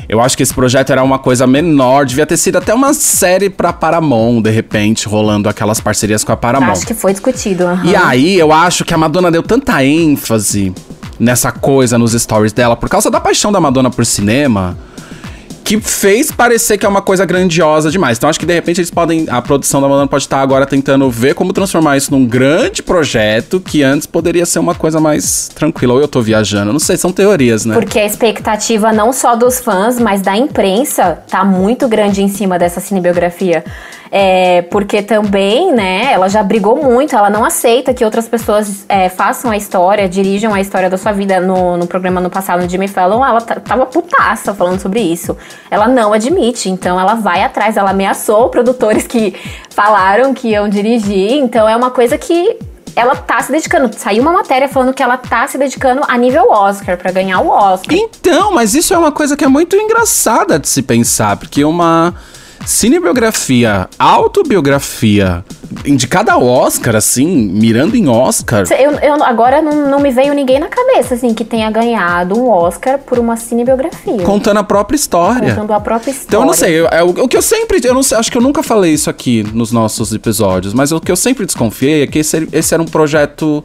Eu 0.08 0.20
acho 0.20 0.36
que 0.36 0.42
esse 0.42 0.54
projeto 0.54 0.92
era 0.92 1.02
uma 1.02 1.18
coisa 1.18 1.46
menor, 1.48 2.06
devia 2.06 2.24
ter 2.24 2.36
sido 2.36 2.56
até 2.58 2.72
uma 2.72 2.94
série 2.94 3.50
pra 3.50 3.72
Paramount, 3.72 4.40
de 4.40 4.50
repente, 4.50 5.08
rolando 5.08 5.48
aquelas 5.48 5.80
parcerias 5.80 6.22
com 6.22 6.30
a 6.30 6.36
Paramount. 6.36 6.72
acho 6.72 6.86
que 6.86 6.94
foi 6.94 7.12
discutido. 7.12 7.64
aham. 7.66 7.84
E 7.84 7.96
aí, 7.96 8.38
eu 8.38 8.52
acho 8.52 8.84
que 8.84 8.94
a 8.94 8.98
Madonna 8.98 9.32
deu 9.32 9.42
tanta 9.42 9.84
ênfase 9.84 10.72
nessa 11.18 11.50
coisa 11.50 11.98
nos 11.98 12.12
stories 12.12 12.52
dela, 12.52 12.76
por 12.76 12.88
causa 12.88 13.10
da 13.10 13.18
paixão 13.18 13.50
da 13.50 13.60
Madonna 13.60 13.90
por 13.90 14.06
cinema, 14.06 14.76
que 15.66 15.80
fez 15.80 16.30
parecer 16.30 16.78
que 16.78 16.86
é 16.86 16.88
uma 16.88 17.02
coisa 17.02 17.26
grandiosa 17.26 17.90
demais. 17.90 18.16
Então, 18.16 18.30
acho 18.30 18.38
que 18.38 18.46
de 18.46 18.54
repente 18.54 18.80
eles 18.80 18.90
podem. 18.90 19.26
A 19.28 19.42
produção 19.42 19.80
da 19.80 19.88
Madonna 19.88 20.06
pode 20.06 20.22
estar 20.22 20.40
agora 20.40 20.64
tentando 20.64 21.10
ver 21.10 21.34
como 21.34 21.52
transformar 21.52 21.96
isso 21.96 22.12
num 22.12 22.24
grande 22.24 22.84
projeto 22.84 23.58
que 23.58 23.82
antes 23.82 24.06
poderia 24.06 24.46
ser 24.46 24.60
uma 24.60 24.76
coisa 24.76 25.00
mais 25.00 25.48
tranquila. 25.48 25.94
Ou 25.94 26.00
eu 26.00 26.06
tô 26.06 26.22
viajando, 26.22 26.72
não 26.72 26.78
sei, 26.78 26.96
são 26.96 27.10
teorias, 27.10 27.64
né? 27.64 27.74
Porque 27.74 27.98
a 27.98 28.06
expectativa 28.06 28.92
não 28.92 29.12
só 29.12 29.34
dos 29.34 29.58
fãs, 29.58 29.98
mas 29.98 30.22
da 30.22 30.36
imprensa 30.36 31.18
tá 31.28 31.44
muito 31.44 31.88
grande 31.88 32.22
em 32.22 32.28
cima 32.28 32.60
dessa 32.60 32.78
cinebiografia. 32.78 33.64
É, 34.10 34.62
porque 34.62 35.02
também, 35.02 35.72
né, 35.72 36.12
ela 36.12 36.28
já 36.28 36.42
brigou 36.42 36.76
muito, 36.76 37.14
ela 37.14 37.28
não 37.30 37.44
aceita 37.44 37.92
que 37.92 38.04
outras 38.04 38.28
pessoas 38.28 38.84
é, 38.88 39.08
façam 39.08 39.50
a 39.50 39.56
história, 39.56 40.08
dirijam 40.08 40.54
a 40.54 40.60
história 40.60 40.88
da 40.88 40.96
sua 40.96 41.12
vida. 41.12 41.40
No, 41.40 41.76
no 41.76 41.86
programa 41.86 42.20
no 42.20 42.30
passado, 42.30 42.62
no 42.62 42.68
Jimmy 42.68 42.88
Fallon, 42.88 43.24
ela 43.24 43.40
tava 43.40 43.86
putaça 43.86 44.54
falando 44.54 44.80
sobre 44.80 45.00
isso. 45.00 45.36
Ela 45.70 45.88
não 45.88 46.12
admite, 46.12 46.68
então 46.70 46.98
ela 46.98 47.14
vai 47.14 47.42
atrás, 47.42 47.76
ela 47.76 47.90
ameaçou 47.90 48.48
produtores 48.48 49.06
que 49.06 49.34
falaram 49.70 50.32
que 50.32 50.48
iam 50.48 50.68
dirigir, 50.68 51.32
então 51.32 51.68
é 51.68 51.76
uma 51.76 51.90
coisa 51.90 52.16
que 52.16 52.56
ela 52.96 53.14
tá 53.14 53.42
se 53.42 53.52
dedicando. 53.52 53.90
Saiu 53.94 54.22
uma 54.22 54.32
matéria 54.32 54.68
falando 54.68 54.94
que 54.94 55.02
ela 55.02 55.18
tá 55.18 55.46
se 55.46 55.58
dedicando 55.58 56.00
a 56.08 56.16
nível 56.16 56.50
Oscar, 56.50 56.96
pra 56.96 57.12
ganhar 57.12 57.40
o 57.40 57.48
Oscar. 57.48 57.94
Então, 57.94 58.52
mas 58.52 58.74
isso 58.74 58.94
é 58.94 58.98
uma 58.98 59.12
coisa 59.12 59.36
que 59.36 59.44
é 59.44 59.48
muito 59.48 59.76
engraçada 59.76 60.58
de 60.58 60.66
se 60.66 60.80
pensar, 60.80 61.36
porque 61.36 61.62
uma 61.62 62.14
cinebiografia, 62.64 63.88
autobiografia, 63.98 65.44
indicada 65.84 66.32
ao 66.32 66.44
Oscar, 66.46 66.96
assim, 66.96 67.26
mirando 67.26 67.96
em 67.96 68.08
Oscar. 68.08 68.64
Eu, 68.72 68.92
eu- 68.92 69.22
agora 69.24 69.60
não, 69.60 69.90
não 69.90 70.00
me 70.00 70.10
veio 70.10 70.32
ninguém 70.34 70.58
na 70.58 70.68
cabeça, 70.68 71.14
assim, 71.14 71.34
que 71.34 71.44
tenha 71.44 71.70
ganhado 71.70 72.38
um 72.38 72.48
Oscar 72.48 72.98
por 72.98 73.18
uma 73.18 73.36
cinebiografia. 73.36 74.22
Contando 74.22 74.58
a 74.58 74.64
própria 74.64 74.96
história. 74.96 75.50
Contando 75.54 75.72
a 75.72 75.80
própria 75.80 76.10
história. 76.10 76.26
Então 76.28 76.40
eu 76.42 76.46
não 76.46 76.54
sei, 76.54 76.72
eu- 76.80 76.88
é 76.88 77.02
o, 77.02 77.08
o 77.10 77.28
que 77.28 77.36
eu 77.36 77.42
sempre, 77.42 77.80
eu 77.84 77.94
não 77.94 78.02
sei, 78.02 78.16
acho 78.18 78.30
que 78.30 78.38
eu 78.38 78.42
nunca 78.42 78.62
falei 78.62 78.92
isso 78.92 79.10
aqui 79.10 79.44
nos 79.52 79.72
nossos 79.72 80.12
episódios, 80.12 80.72
mas 80.72 80.92
o 80.92 81.00
que 81.00 81.10
eu 81.10 81.16
sempre 81.16 81.44
desconfiei 81.46 82.02
é 82.02 82.06
que 82.06 82.18
esse, 82.20 82.48
esse 82.52 82.72
era 82.74 82.82
um 82.82 82.86
projeto 82.86 83.62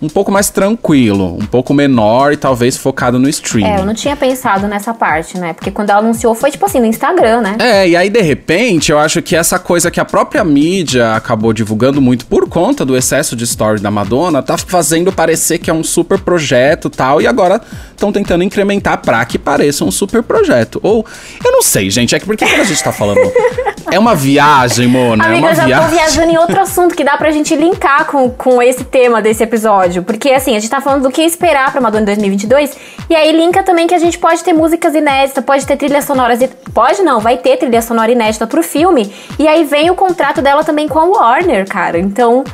um 0.00 0.08
pouco 0.08 0.30
mais 0.30 0.50
tranquilo, 0.50 1.36
um 1.36 1.46
pouco 1.46 1.74
menor 1.74 2.32
e 2.32 2.36
talvez 2.36 2.76
focado 2.76 3.18
no 3.18 3.28
streaming. 3.28 3.70
É, 3.70 3.80
eu 3.80 3.84
não 3.84 3.94
tinha 3.94 4.16
pensado 4.16 4.66
nessa 4.66 4.94
parte, 4.94 5.38
né? 5.38 5.52
Porque 5.52 5.70
quando 5.70 5.90
ela 5.90 6.00
anunciou 6.00 6.34
foi 6.34 6.50
tipo 6.50 6.64
assim, 6.64 6.80
no 6.80 6.86
Instagram, 6.86 7.40
né? 7.40 7.56
É, 7.58 7.88
e 7.88 7.96
aí 7.96 8.08
de 8.08 8.20
repente 8.20 8.92
eu 8.92 8.98
acho 8.98 9.20
que 9.22 9.36
essa 9.36 9.58
coisa 9.58 9.90
que 9.90 10.00
a 10.00 10.04
própria 10.04 10.44
mídia 10.44 11.14
acabou 11.14 11.52
divulgando 11.52 12.00
muito 12.00 12.26
por 12.26 12.48
conta 12.48 12.84
do 12.84 12.96
excesso 12.96 13.36
de 13.36 13.44
story 13.44 13.80
da 13.80 13.90
Madonna, 13.90 14.42
tá 14.42 14.56
fazendo 14.56 15.12
parecer 15.12 15.58
que 15.58 15.70
é 15.70 15.74
um 15.74 15.84
super 15.84 16.18
projeto 16.18 16.88
e 16.88 16.90
tal, 16.90 17.22
e 17.22 17.26
agora 17.26 17.60
estão 17.92 18.12
tentando 18.12 18.42
incrementar 18.42 18.98
pra 18.98 19.24
que 19.24 19.38
pareça 19.38 19.84
um 19.84 19.90
super 19.90 20.22
projeto. 20.22 20.80
Ou, 20.82 21.04
eu 21.44 21.52
não 21.52 21.62
sei, 21.62 21.90
gente, 21.90 22.14
é 22.14 22.18
que 22.18 22.26
porque 22.26 22.46
quando 22.46 22.60
a 22.60 22.64
gente 22.64 22.82
tá 22.82 22.92
falando. 22.92 23.20
é 23.90 23.98
uma 23.98 24.14
viagem, 24.14 24.86
Mona, 24.86 25.24
é 25.24 25.26
Amiga, 25.28 25.46
uma 25.46 25.50
eu 25.50 25.54
já 25.54 25.64
viagem. 25.66 25.88
tô 25.88 25.94
viajando 25.94 26.32
em 26.32 26.38
outro 26.38 26.60
assunto 26.60 26.94
que 26.94 27.04
dá 27.04 27.16
pra 27.16 27.30
gente 27.30 27.54
linkar 27.54 28.06
com, 28.06 28.30
com 28.30 28.62
esse 28.62 28.84
tema 28.84 29.20
desse 29.20 29.42
episódio. 29.42 30.02
Porque, 30.02 30.30
assim, 30.30 30.56
a 30.56 30.60
gente 30.60 30.70
tá 30.70 30.80
falando 30.80 31.02
do 31.02 31.10
que 31.10 31.22
esperar 31.22 31.70
pra 31.72 31.80
Madonna 31.80 32.02
em 32.02 32.06
2022. 32.06 32.76
E 33.08 33.14
aí 33.14 33.32
linka 33.32 33.62
também 33.62 33.86
que 33.86 33.94
a 33.94 33.98
gente 33.98 34.18
pode 34.18 34.42
ter 34.42 34.52
músicas 34.52 34.94
inéditas, 34.94 35.44
pode 35.44 35.66
ter 35.66 35.76
trilhas 35.76 36.04
sonoras. 36.04 36.38
Pode 36.72 37.02
não, 37.02 37.20
vai 37.20 37.36
ter 37.38 37.56
trilha 37.56 37.82
sonora 37.82 38.10
inédita 38.10 38.46
pro 38.46 38.62
filme. 38.62 39.12
E 39.38 39.46
aí 39.48 39.64
vem 39.64 39.90
o 39.90 39.94
contrato 39.94 40.40
dela 40.40 40.62
também 40.64 40.88
com 40.88 40.98
a 40.98 41.04
Warner, 41.04 41.66
cara. 41.66 41.98
Então. 41.98 42.44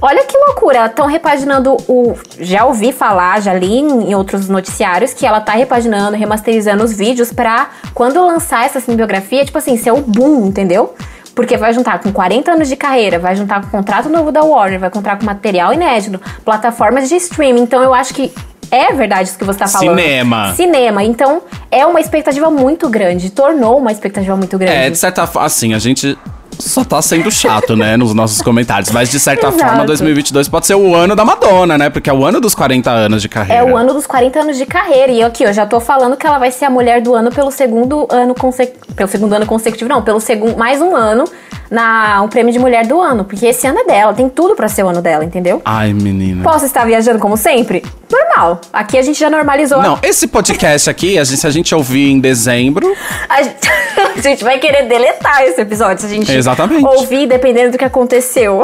Olha 0.00 0.24
que 0.24 0.36
loucura, 0.36 0.86
estão 0.86 1.06
repaginando 1.06 1.76
o. 1.88 2.14
Já 2.38 2.64
ouvi 2.66 2.92
falar, 2.92 3.40
já 3.40 3.54
li 3.54 3.78
em 3.78 4.14
outros 4.14 4.48
noticiários 4.48 5.14
que 5.14 5.24
ela 5.24 5.40
tá 5.40 5.52
repaginando, 5.52 6.16
remasterizando 6.16 6.84
os 6.84 6.96
vídeos 6.96 7.32
pra 7.32 7.70
quando 7.94 8.20
lançar 8.24 8.66
essa 8.66 8.78
cinebiografia, 8.80 9.44
tipo 9.44 9.56
assim, 9.56 9.76
ser 9.76 9.92
o 9.92 10.00
boom, 10.02 10.46
entendeu? 10.46 10.94
Porque 11.34 11.56
vai 11.56 11.72
juntar 11.72 11.98
com 12.00 12.12
40 12.12 12.52
anos 12.52 12.68
de 12.68 12.76
carreira, 12.76 13.18
vai 13.18 13.36
juntar 13.36 13.60
com 13.62 13.68
contrato 13.68 14.08
novo 14.08 14.32
da 14.32 14.42
Warner, 14.42 14.80
vai 14.80 14.90
juntar 14.92 15.18
com 15.18 15.24
material 15.24 15.72
inédito, 15.72 16.20
plataformas 16.44 17.08
de 17.08 17.16
streaming. 17.16 17.62
Então 17.62 17.82
eu 17.82 17.92
acho 17.92 18.14
que 18.14 18.32
é 18.70 18.92
verdade 18.92 19.30
isso 19.30 19.38
que 19.38 19.44
você 19.44 19.58
tá 19.58 19.68
falando. 19.68 19.98
Cinema. 19.98 20.54
Cinema. 20.54 21.04
Então 21.04 21.42
é 21.70 21.84
uma 21.86 22.00
expectativa 22.00 22.50
muito 22.50 22.88
grande, 22.88 23.30
tornou 23.30 23.78
uma 23.78 23.92
expectativa 23.92 24.36
muito 24.36 24.58
grande. 24.58 24.76
É, 24.76 24.90
de 24.90 24.96
certa 24.96 25.26
forma, 25.26 25.46
assim, 25.46 25.74
a 25.74 25.78
gente 25.78 26.18
só 26.58 26.84
tá 26.84 27.00
sendo 27.02 27.30
chato, 27.30 27.76
né, 27.76 27.96
nos 27.96 28.14
nossos 28.14 28.40
comentários. 28.42 28.90
Mas 28.90 29.10
de 29.10 29.18
certa 29.20 29.48
Exato. 29.48 29.62
forma, 29.64 29.84
2022 29.84 30.48
pode 30.48 30.66
ser 30.66 30.74
o 30.74 30.94
ano 30.94 31.14
da 31.16 31.24
Madonna, 31.24 31.76
né? 31.78 31.90
Porque 31.90 32.08
é 32.10 32.12
o 32.12 32.24
ano 32.24 32.40
dos 32.40 32.54
40 32.54 32.90
anos 32.90 33.22
de 33.22 33.28
carreira. 33.28 33.62
É 33.62 33.64
o 33.72 33.76
ano 33.76 33.92
dos 33.92 34.06
40 34.06 34.40
anos 34.40 34.56
de 34.56 34.66
carreira. 34.66 35.12
E 35.12 35.22
aqui, 35.22 35.44
eu 35.44 35.52
já 35.52 35.66
tô 35.66 35.80
falando 35.80 36.16
que 36.16 36.26
ela 36.26 36.38
vai 36.38 36.50
ser 36.50 36.64
a 36.66 36.70
mulher 36.70 37.00
do 37.00 37.14
ano 37.14 37.30
pelo 37.30 37.50
segundo 37.50 38.06
ano 38.10 38.34
consecutivo. 38.34 38.94
Pelo 38.94 39.08
segundo 39.08 39.32
ano 39.34 39.46
consecutivo, 39.46 39.88
não, 39.90 40.02
pelo 40.02 40.20
segundo. 40.20 40.56
Mais 40.56 40.80
um 40.80 40.94
ano 40.96 41.24
na 41.70 42.22
um 42.22 42.28
prêmio 42.28 42.52
de 42.52 42.58
mulher 42.58 42.86
do 42.86 43.00
ano. 43.00 43.24
Porque 43.24 43.46
esse 43.46 43.66
ano 43.66 43.78
é 43.80 43.84
dela, 43.84 44.14
tem 44.14 44.28
tudo 44.28 44.54
pra 44.54 44.68
ser 44.68 44.82
o 44.84 44.88
ano 44.88 45.02
dela, 45.02 45.24
entendeu? 45.24 45.60
Ai, 45.64 45.92
menina. 45.92 46.42
Posso 46.42 46.64
estar 46.64 46.84
viajando 46.86 47.18
como 47.18 47.36
sempre? 47.36 47.84
Normal. 48.10 48.60
Aqui 48.72 48.96
a 48.98 49.02
gente 49.02 49.18
já 49.18 49.28
normalizou. 49.28 49.82
Não, 49.82 49.98
esse 50.02 50.26
podcast 50.26 50.88
aqui, 50.88 51.18
a 51.18 51.24
gente- 51.24 51.36
se 51.40 51.46
a 51.46 51.50
gente 51.50 51.74
ouvir 51.74 52.10
em 52.10 52.20
dezembro, 52.20 52.94
A 53.28 53.42
gente, 53.42 53.56
a 54.20 54.22
gente 54.22 54.44
vai 54.44 54.58
querer 54.58 54.84
deletar 54.88 55.42
esse 55.42 55.60
episódio 55.60 56.00
se 56.00 56.06
a 56.06 56.08
gente 56.08 56.32
Exatamente. 56.32 56.84
ouvir, 56.84 57.26
dependendo 57.26 57.72
do 57.72 57.78
que 57.78 57.84
aconteceu. 57.84 58.62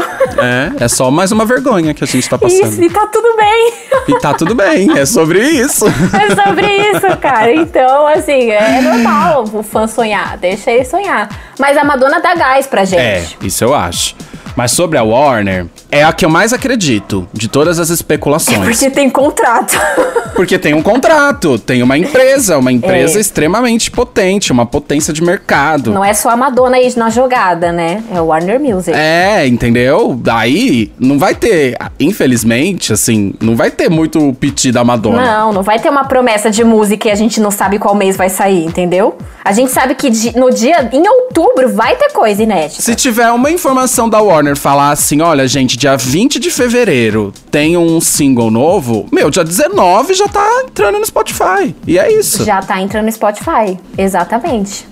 é, 0.79 0.85
é 0.85 0.89
só 0.89 1.11
mais 1.11 1.33
uma 1.33 1.45
vergonha 1.45 1.93
que 1.95 2.05
a 2.05 2.07
gente 2.07 2.29
tá 2.29 2.39
passando. 2.39 2.65
Isso, 2.69 2.83
e 2.83 2.91
tá 2.91 3.07
tudo 3.07 3.37
bem. 3.37 3.73
E 4.09 4.19
tá 4.21 4.35
tudo 4.35 4.55
bem, 4.55 4.99
é 4.99 5.07
sobre 5.07 5.41
isso. 5.41 5.85
É 5.87 6.35
sobre 6.45 6.67
isso, 6.67 7.17
cara. 7.19 7.53
Então, 7.55 8.07
assim, 8.07 8.51
é 8.51 8.81
normal 8.81 9.45
o 9.53 9.63
fã 9.63 9.87
sonhar. 9.87 10.37
Deixa 10.39 10.71
ele 10.71 10.85
sonhar. 10.85 11.29
Mas 11.59 11.77
a 11.77 11.85
Madonna 11.85 12.21
dá 12.21 12.35
gás 12.35 12.67
pra 12.67 12.83
É, 12.83 12.87
gente. 12.87 13.39
isso 13.43 13.63
eu 13.65 13.75
acho. 13.75 14.15
Mas 14.57 14.73
sobre 14.73 14.99
a 14.99 15.03
Warner, 15.03 15.67
é 15.91 16.05
a 16.05 16.13
que 16.13 16.25
eu 16.25 16.31
mais 16.31 16.53
acredito 16.53 17.29
de 17.33 17.49
todas 17.49 17.79
as 17.79 17.91
especulações. 17.91 18.59
Porque 18.59 18.91
tem 18.91 19.09
contrato. 19.11 19.79
Porque 20.35 20.59
tem 20.59 20.73
um 20.73 20.83
contrato, 20.83 21.59
tem 21.59 21.83
uma 21.83 21.99
empresa, 21.99 22.57
uma 22.57 22.73
empresa 22.73 23.19
É. 23.19 23.21
extremamente 23.21 23.91
potente, 23.91 24.51
uma 24.51 24.65
potência 24.65 25.13
de 25.13 25.23
mercado. 25.23 25.93
Não 25.93 26.03
é 26.03 26.15
só 26.15 26.31
a 26.31 26.37
Madonna 26.37 26.77
aí 26.79 26.91
na 26.97 27.11
jogada, 27.11 27.71
né? 27.71 28.03
É 28.11 28.19
o 28.19 28.27
Warner 28.27 28.59
Music. 28.59 28.97
É, 28.97 29.47
entendeu? 29.47 30.19
Daí 30.19 30.91
não 30.99 31.19
vai 31.19 31.35
ter, 31.35 31.77
infelizmente, 32.01 32.93
assim, 32.95 33.35
não 33.43 33.55
vai 33.55 33.71
ter 33.71 33.91
muito 33.91 34.35
piti 34.41 34.73
da 34.73 34.83
Madonna. 34.83 35.23
Não, 35.23 35.53
não 35.53 35.63
vai 35.63 35.79
ter 35.79 35.91
uma 35.91 36.05
promessa 36.05 36.51
de 36.51 36.65
música 36.65 37.09
e 37.09 37.11
a 37.11 37.15
gente 37.15 37.39
não 37.41 37.51
sabe 37.51 37.79
qual 37.79 37.95
mês 37.95 38.17
vai 38.17 38.31
sair, 38.31 38.65
entendeu? 38.65 39.19
A 39.45 39.53
gente 39.53 39.71
sabe 39.71 39.95
que 39.95 40.09
no 40.39 40.51
dia, 40.51 40.89
em 40.93 41.07
outubro, 41.07 41.69
vai 41.75 41.95
ter 41.97 42.11
coisa 42.13 42.43
inédita. 42.43 42.81
Se 42.81 42.95
tiver 42.95 43.31
uma 43.33 43.51
informação 43.51 44.09
da 44.09 44.21
Warner 44.21 44.42
falar 44.57 44.91
assim, 44.91 45.21
olha, 45.21 45.47
gente, 45.49 45.77
dia 45.77 45.97
20 45.97 46.39
de 46.39 46.51
fevereiro 46.51 47.33
tem 47.51 47.77
um 47.77 48.01
single 48.01 48.51
novo, 48.51 49.07
meu, 49.13 49.31
dia 49.31 49.45
19 49.45 50.15
já 50.15 50.29
tá 50.29 50.65
entrando 50.65 50.99
no 50.99 51.07
Spotify. 51.07 51.75
E 51.87 51.99
é 51.99 52.13
isso. 52.13 52.45
Já 52.45 52.61
tá 52.61 52.81
entrando 52.81 53.07
no 53.07 53.13
Spotify. 53.13 53.79
Exatamente. 53.97 54.87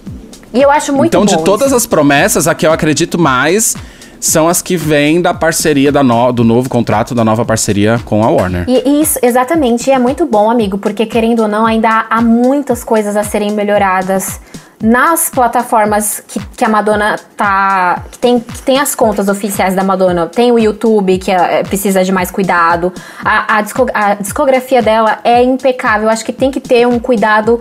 E 0.52 0.60
eu 0.60 0.70
acho 0.70 0.92
muito 0.92 1.08
então, 1.16 1.24
de 1.24 1.42
todas 1.44 1.68
isso. 1.68 1.76
as 1.76 1.86
promessas, 1.86 2.48
a 2.48 2.54
que 2.54 2.66
eu 2.66 2.72
acredito 2.72 3.18
mais 3.18 3.76
são 4.18 4.48
as 4.48 4.60
que 4.60 4.76
vêm 4.76 5.22
da 5.22 5.32
parceria 5.32 5.90
da 5.90 6.02
no- 6.02 6.30
do 6.32 6.44
novo 6.44 6.68
contrato, 6.68 7.14
da 7.14 7.24
nova 7.24 7.44
parceria 7.44 7.98
com 8.04 8.22
a 8.22 8.28
Warner. 8.30 8.64
E 8.68 9.00
isso, 9.00 9.18
exatamente, 9.22 9.88
e 9.88 9.92
é 9.92 9.98
muito 9.98 10.26
bom, 10.26 10.50
amigo, 10.50 10.76
porque 10.76 11.06
querendo 11.06 11.40
ou 11.40 11.48
não, 11.48 11.64
ainda 11.64 12.04
há 12.10 12.20
muitas 12.20 12.84
coisas 12.84 13.16
a 13.16 13.22
serem 13.24 13.52
melhoradas 13.52 14.38
nas 14.82 15.28
plataformas 15.28 16.22
que, 16.26 16.40
que 16.56 16.64
a 16.64 16.68
Madonna 16.68 17.16
tá. 17.36 18.02
Que 18.10 18.18
tem, 18.18 18.40
que 18.40 18.62
tem 18.62 18.78
as 18.78 18.94
contas 18.94 19.28
oficiais 19.28 19.74
da 19.74 19.84
Madonna. 19.84 20.26
Tem 20.26 20.50
o 20.50 20.58
YouTube, 20.58 21.18
que 21.18 21.30
é- 21.30 21.62
precisa 21.62 22.02
de 22.02 22.10
mais 22.10 22.30
cuidado. 22.30 22.92
A, 23.24 23.58
a 23.58 23.60
disco- 23.60 23.86
a 23.92 24.14
discografia 24.14 24.80
dela 24.80 25.18
é 25.22 25.42
impecável. 25.42 26.08
Acho 26.08 26.24
que 26.24 26.32
tem 26.32 26.50
que 26.50 26.60
ter 26.60 26.86
um 26.86 26.98
cuidado. 26.98 27.60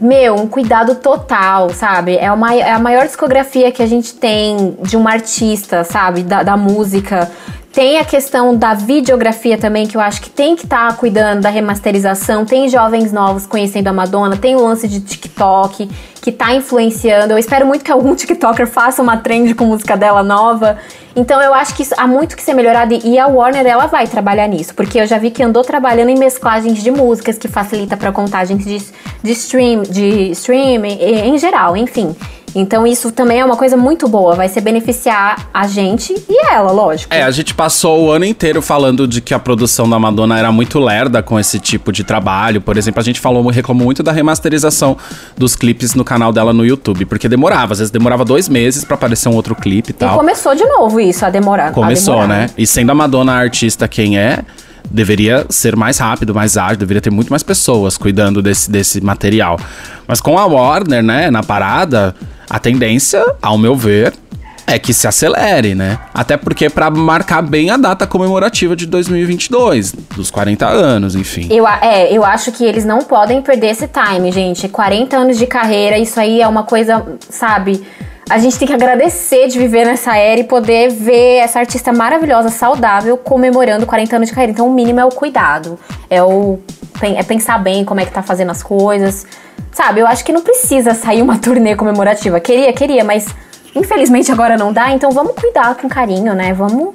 Meu, 0.00 0.34
um 0.34 0.48
cuidado 0.48 0.96
total, 0.96 1.70
sabe? 1.70 2.16
É, 2.16 2.32
uma, 2.32 2.52
é 2.54 2.72
a 2.72 2.78
maior 2.78 3.06
discografia 3.06 3.70
que 3.70 3.80
a 3.80 3.86
gente 3.86 4.14
tem 4.14 4.76
de 4.82 4.96
uma 4.96 5.12
artista, 5.12 5.84
sabe? 5.84 6.24
Da, 6.24 6.42
da 6.42 6.56
música. 6.56 7.30
Tem 7.72 7.98
a 7.98 8.04
questão 8.04 8.54
da 8.54 8.74
videografia 8.74 9.56
também, 9.56 9.86
que 9.86 9.96
eu 9.96 10.00
acho 10.00 10.20
que 10.20 10.28
tem 10.28 10.54
que 10.54 10.64
estar 10.64 10.94
cuidando 10.98 11.40
da 11.40 11.48
remasterização. 11.48 12.44
Tem 12.44 12.68
jovens 12.68 13.10
novos 13.12 13.46
conhecendo 13.46 13.88
a 13.88 13.92
Madonna, 13.94 14.36
tem 14.36 14.54
o 14.54 14.62
lance 14.62 14.86
de 14.86 15.00
TikTok 15.00 15.88
que 16.20 16.30
tá 16.30 16.52
influenciando. 16.52 17.32
Eu 17.32 17.38
espero 17.38 17.66
muito 17.66 17.82
que 17.82 17.90
algum 17.90 18.12
TikToker 18.16 18.66
faça 18.66 19.00
uma 19.00 19.16
trend 19.16 19.54
com 19.54 19.64
música 19.64 19.96
dela 19.96 20.22
nova. 20.22 20.76
Então 21.16 21.40
eu 21.40 21.54
acho 21.54 21.74
que 21.74 21.82
isso, 21.82 21.94
há 21.96 22.06
muito 22.06 22.36
que 22.36 22.42
ser 22.42 22.52
melhorado 22.52 22.92
e 22.92 23.18
a 23.18 23.26
Warner 23.26 23.66
ela 23.66 23.86
vai 23.86 24.06
trabalhar 24.06 24.46
nisso, 24.46 24.74
porque 24.74 25.00
eu 25.00 25.06
já 25.06 25.16
vi 25.16 25.30
que 25.30 25.42
andou 25.42 25.62
trabalhando 25.62 26.10
em 26.10 26.18
mesclagens 26.18 26.82
de 26.82 26.90
músicas 26.90 27.38
que 27.38 27.48
facilita 27.48 27.96
para 27.96 28.12
contagens 28.12 28.64
de, 28.64 28.82
de 29.22 29.32
stream, 29.32 29.82
de 29.82 30.30
stream 30.32 30.84
em 30.84 31.38
geral, 31.38 31.74
enfim. 31.74 32.14
Então 32.54 32.86
isso 32.86 33.10
também 33.10 33.40
é 33.40 33.44
uma 33.44 33.56
coisa 33.56 33.76
muito 33.76 34.08
boa, 34.08 34.34
vai 34.34 34.48
ser 34.48 34.60
beneficiar 34.60 35.48
a 35.52 35.66
gente 35.66 36.12
e 36.28 36.52
ela, 36.52 36.70
lógico. 36.70 37.12
É, 37.12 37.22
a 37.22 37.30
gente 37.30 37.54
passou 37.54 38.04
o 38.04 38.10
ano 38.10 38.24
inteiro 38.24 38.60
falando 38.60 39.06
de 39.06 39.20
que 39.20 39.32
a 39.32 39.38
produção 39.38 39.88
da 39.88 39.98
Madonna 39.98 40.38
era 40.38 40.52
muito 40.52 40.78
lerda 40.78 41.22
com 41.22 41.38
esse 41.38 41.58
tipo 41.58 41.92
de 41.92 42.04
trabalho. 42.04 42.60
Por 42.60 42.76
exemplo, 42.76 43.00
a 43.00 43.04
gente 43.04 43.20
falou, 43.20 43.46
reclamou 43.48 43.84
muito 43.84 44.02
da 44.02 44.12
remasterização 44.12 44.96
dos 45.36 45.56
clipes 45.56 45.94
no 45.94 46.04
canal 46.04 46.32
dela 46.32 46.52
no 46.52 46.64
YouTube, 46.64 47.04
porque 47.06 47.28
demorava, 47.28 47.72
às 47.72 47.78
vezes 47.78 47.90
demorava 47.90 48.24
dois 48.24 48.48
meses 48.48 48.84
para 48.84 48.94
aparecer 48.94 49.28
um 49.28 49.34
outro 49.34 49.54
clipe 49.54 49.90
e 49.90 49.94
tal. 49.94 50.14
E 50.14 50.18
começou 50.18 50.54
de 50.54 50.64
novo 50.64 51.00
isso, 51.00 51.24
a 51.24 51.30
demorar. 51.30 51.72
Começou, 51.72 52.18
a 52.18 52.22
demorar. 52.22 52.40
né? 52.42 52.50
E 52.56 52.66
sendo 52.66 52.90
a 52.90 52.94
Madonna 52.94 53.32
a 53.32 53.36
artista 53.36 53.88
quem 53.88 54.18
é, 54.18 54.40
deveria 54.90 55.46
ser 55.48 55.76
mais 55.76 55.98
rápido, 55.98 56.34
mais 56.34 56.56
ágil, 56.56 56.76
deveria 56.76 57.00
ter 57.00 57.10
muito 57.10 57.30
mais 57.30 57.42
pessoas 57.42 57.96
cuidando 57.96 58.42
desse, 58.42 58.70
desse 58.70 59.00
material. 59.00 59.58
Mas 60.06 60.20
com 60.20 60.38
a 60.38 60.44
Warner, 60.46 61.02
né, 61.02 61.30
na 61.30 61.42
parada, 61.42 62.14
a 62.48 62.58
tendência, 62.58 63.24
ao 63.40 63.56
meu 63.56 63.74
ver, 63.76 64.12
é 64.66 64.78
que 64.78 64.94
se 64.94 65.06
acelere, 65.06 65.74
né? 65.74 65.98
Até 66.14 66.36
porque 66.36 66.70
para 66.70 66.90
marcar 66.90 67.42
bem 67.42 67.70
a 67.70 67.76
data 67.76 68.06
comemorativa 68.06 68.74
de 68.74 68.86
2022, 68.86 69.92
dos 70.16 70.30
40 70.30 70.66
anos, 70.66 71.14
enfim. 71.14 71.48
Eu, 71.50 71.66
é, 71.66 72.12
eu 72.12 72.24
acho 72.24 72.52
que 72.52 72.64
eles 72.64 72.84
não 72.84 73.00
podem 73.00 73.42
perder 73.42 73.68
esse 73.68 73.88
time, 73.88 74.30
gente. 74.32 74.68
40 74.68 75.16
anos 75.16 75.38
de 75.38 75.46
carreira, 75.46 75.98
isso 75.98 76.18
aí 76.18 76.40
é 76.40 76.48
uma 76.48 76.62
coisa, 76.62 77.04
sabe? 77.28 77.82
A 78.30 78.38
gente 78.38 78.58
tem 78.58 78.66
que 78.66 78.74
agradecer 78.74 79.48
de 79.48 79.58
viver 79.58 79.84
nessa 79.84 80.16
era 80.16 80.40
e 80.40 80.44
poder 80.44 80.90
ver 80.90 81.38
essa 81.38 81.58
artista 81.58 81.92
maravilhosa, 81.92 82.48
saudável, 82.48 83.16
comemorando 83.16 83.84
40 83.84 84.16
anos 84.16 84.28
de 84.28 84.34
carreira. 84.34 84.52
Então, 84.52 84.68
o 84.68 84.72
mínimo 84.72 85.00
é 85.00 85.04
o 85.04 85.10
cuidado. 85.10 85.78
É 86.08 86.22
o 86.22 86.58
é 87.02 87.22
pensar 87.24 87.58
bem 87.58 87.84
como 87.84 88.00
é 88.00 88.04
que 88.04 88.12
tá 88.12 88.22
fazendo 88.22 88.50
as 88.50 88.62
coisas. 88.62 89.26
Sabe, 89.72 90.00
eu 90.00 90.06
acho 90.06 90.24
que 90.24 90.32
não 90.32 90.42
precisa 90.42 90.94
sair 90.94 91.20
uma 91.20 91.36
turnê 91.40 91.74
comemorativa. 91.74 92.38
Queria, 92.38 92.72
queria, 92.72 93.02
mas 93.02 93.26
infelizmente 93.74 94.30
agora 94.30 94.56
não 94.56 94.72
dá. 94.72 94.92
Então, 94.92 95.10
vamos 95.10 95.34
cuidar 95.34 95.74
com 95.74 95.88
carinho, 95.88 96.34
né? 96.34 96.52
Vamos. 96.52 96.94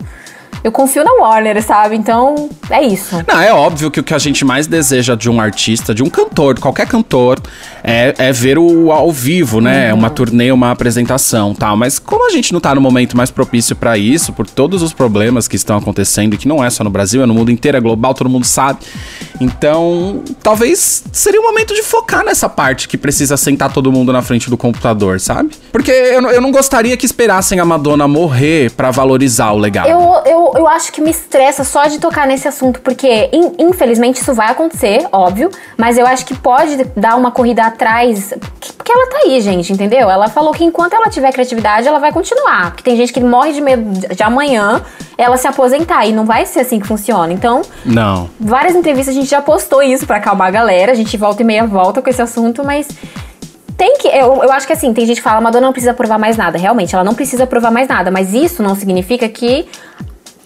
Eu 0.64 0.72
confio 0.72 1.04
na 1.04 1.14
Warner, 1.14 1.62
sabe? 1.64 1.96
Então, 1.96 2.50
é 2.70 2.82
isso. 2.82 3.24
Não, 3.28 3.40
é 3.40 3.54
óbvio 3.54 3.92
que 3.92 4.00
o 4.00 4.04
que 4.04 4.14
a 4.14 4.18
gente 4.18 4.44
mais 4.44 4.66
deseja 4.66 5.16
de 5.16 5.30
um 5.30 5.40
artista, 5.40 5.94
de 5.94 6.04
um 6.04 6.10
cantor, 6.10 6.56
de 6.56 6.62
qualquer 6.62 6.88
cantor, 6.88 7.40
é, 7.88 8.14
é 8.18 8.32
ver 8.34 8.58
o 8.60 8.92
ao 8.92 9.12
vivo, 9.12 9.62
né? 9.62 9.94
Uma 9.94 10.10
turnê, 10.10 10.52
uma 10.52 10.72
apresentação 10.72 11.56
tal. 11.56 11.78
Mas 11.78 11.98
como 11.98 12.28
a 12.28 12.30
gente 12.30 12.52
não 12.52 12.60
tá 12.60 12.76
no 12.76 12.82
momento 12.82 13.16
mais 13.16 13.32
propício 13.32 13.76
pra 13.78 13.98
isso, 13.98 14.34
por 14.34 14.46
todos 14.46 14.82
os 14.84 14.92
problemas 14.92 15.48
que 15.48 15.56
estão 15.56 15.78
acontecendo, 15.78 16.34
e 16.34 16.38
que 16.38 16.48
não 16.48 16.62
é 16.64 16.70
só 16.70 16.84
no 16.84 16.90
Brasil, 16.90 17.24
é 17.24 17.26
no 17.26 17.34
mundo 17.34 17.50
inteiro, 17.50 17.78
é 17.78 17.80
global, 17.80 18.14
todo 18.14 18.30
mundo 18.30 18.46
sabe. 18.46 18.80
Então, 19.40 20.24
talvez 20.44 21.04
seria 21.12 21.40
o 21.40 21.44
momento 21.44 21.74
de 21.74 21.82
focar 21.84 22.26
nessa 22.26 22.50
parte 22.50 22.88
que 22.88 22.98
precisa 22.98 23.38
sentar 23.38 23.72
todo 23.72 23.92
mundo 23.92 24.12
na 24.12 24.22
frente 24.22 24.50
do 24.50 24.58
computador, 24.58 25.20
sabe? 25.20 25.52
Porque 25.72 25.92
eu, 25.92 26.22
não- 26.22 26.32
eu 26.32 26.42
não 26.42 26.52
gostaria 26.52 26.98
que 26.98 27.06
esperassem 27.06 27.60
a 27.60 27.66
Madonna 27.66 28.08
morrer 28.08 28.72
pra 28.72 28.92
valorizar 28.92 29.52
o 29.52 29.58
legado. 29.58 29.88
Eu, 29.90 30.00
eu, 30.26 30.52
eu 30.58 30.68
acho 30.68 30.92
que 30.92 31.00
me 31.00 31.12
estressa 31.12 31.64
só 31.64 31.86
de 31.86 32.00
tocar 32.00 32.28
nesse 32.28 32.48
assunto, 32.48 32.82
porque 32.82 33.30
in- 33.32 33.54
infelizmente 33.60 34.22
isso 34.22 34.34
vai 34.34 34.50
acontecer, 34.52 35.08
óbvio, 35.12 35.50
mas 35.78 35.98
eu 35.98 36.06
acho 36.06 36.26
que 36.26 36.36
pode 36.36 36.84
dar 36.96 37.16
uma 37.16 37.32
corrida 37.32 37.64
atrás, 37.78 38.34
que- 38.60 38.74
porque 38.74 38.92
ela 38.92 39.08
tá 39.10 39.18
aí, 39.26 39.40
gente, 39.42 39.72
entendeu? 39.72 40.10
Ela 40.10 40.28
falou 40.28 40.52
que 40.52 40.64
enquanto 40.64 40.94
ela 40.94 41.10
tiver 41.10 41.32
criatividade, 41.32 41.88
ela 41.88 42.00
vai 42.00 42.12
continuar. 42.12 42.72
Porque 42.72 42.84
tem 42.84 42.98
gente 42.98 43.14
que 43.14 43.20
morre 43.22 43.54
de 43.54 43.62
medo 43.62 43.84
de- 44.16 44.24
amanhã 44.24 44.82
ela 45.18 45.38
se 45.38 45.48
aposentar, 45.48 46.06
e 46.06 46.12
não 46.12 46.26
vai 46.26 46.46
ser 46.46 46.62
assim 46.62 46.80
que 46.80 46.88
funciona. 46.88 47.32
Então, 47.32 47.62
Não. 47.86 48.30
várias 48.40 48.76
entrevistas 48.76 49.16
a 49.16 49.20
gente 49.20 49.30
já 49.30 49.42
postou 49.42 49.82
isso 49.82 50.06
pra 50.06 50.18
acalmar 50.18 50.48
a 50.48 50.52
galera, 50.52 50.92
a 50.92 50.96
gente 50.96 51.16
volta 51.18 51.42
e 51.42 51.46
meia 51.46 51.66
volta 51.66 52.02
com 52.02 52.10
esse 52.10 52.22
assunto, 52.22 52.64
mas 52.64 52.88
tem 53.78 53.98
que. 53.98 54.08
Eu, 54.08 54.44
eu 54.44 54.52
acho 54.52 54.66
que 54.66 54.74
assim, 54.74 54.94
tem 54.94 55.06
gente 55.06 55.18
que 55.18 55.24
fala, 55.24 55.40
Madonna 55.42 55.68
não 55.68 55.72
precisa 55.74 55.94
provar 55.94 56.18
mais 56.18 56.36
nada. 56.38 56.58
Realmente, 56.58 56.94
ela 56.96 57.04
não 57.04 57.14
precisa 57.14 57.46
provar 57.48 57.72
mais 57.72 57.88
nada, 57.88 58.10
mas 58.12 58.34
isso 58.34 58.62
não 58.64 58.76
significa 58.76 59.28
que 59.30 59.68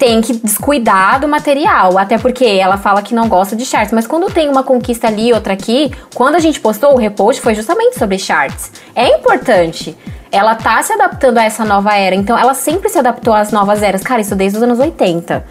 tem 0.01 0.19
que 0.19 0.33
descuidar 0.33 1.19
do 1.19 1.27
material. 1.27 1.95
Até 1.95 2.17
porque 2.17 2.43
ela 2.43 2.75
fala 2.75 3.03
que 3.03 3.13
não 3.13 3.29
gosta 3.29 3.55
de 3.55 3.63
charts. 3.63 3.93
Mas 3.93 4.07
quando 4.07 4.33
tem 4.33 4.49
uma 4.49 4.63
conquista 4.63 5.05
ali 5.05 5.31
outra 5.31 5.53
aqui, 5.53 5.91
quando 6.15 6.33
a 6.33 6.39
gente 6.39 6.59
postou 6.59 6.95
o 6.95 6.97
repost 6.97 7.39
foi 7.39 7.53
justamente 7.53 7.99
sobre 7.99 8.17
charts. 8.17 8.71
É 8.95 9.15
importante. 9.15 9.95
Ela 10.31 10.55
tá 10.55 10.81
se 10.81 10.91
adaptando 10.91 11.37
a 11.37 11.43
essa 11.43 11.63
nova 11.63 11.95
era. 11.95 12.15
Então, 12.15 12.35
ela 12.35 12.55
sempre 12.55 12.89
se 12.89 12.97
adaptou 12.97 13.31
às 13.31 13.51
novas 13.51 13.83
eras. 13.83 14.01
Cara, 14.01 14.21
isso 14.21 14.35
desde 14.35 14.57
os 14.57 14.63
anos 14.63 14.79
80. 14.79 15.45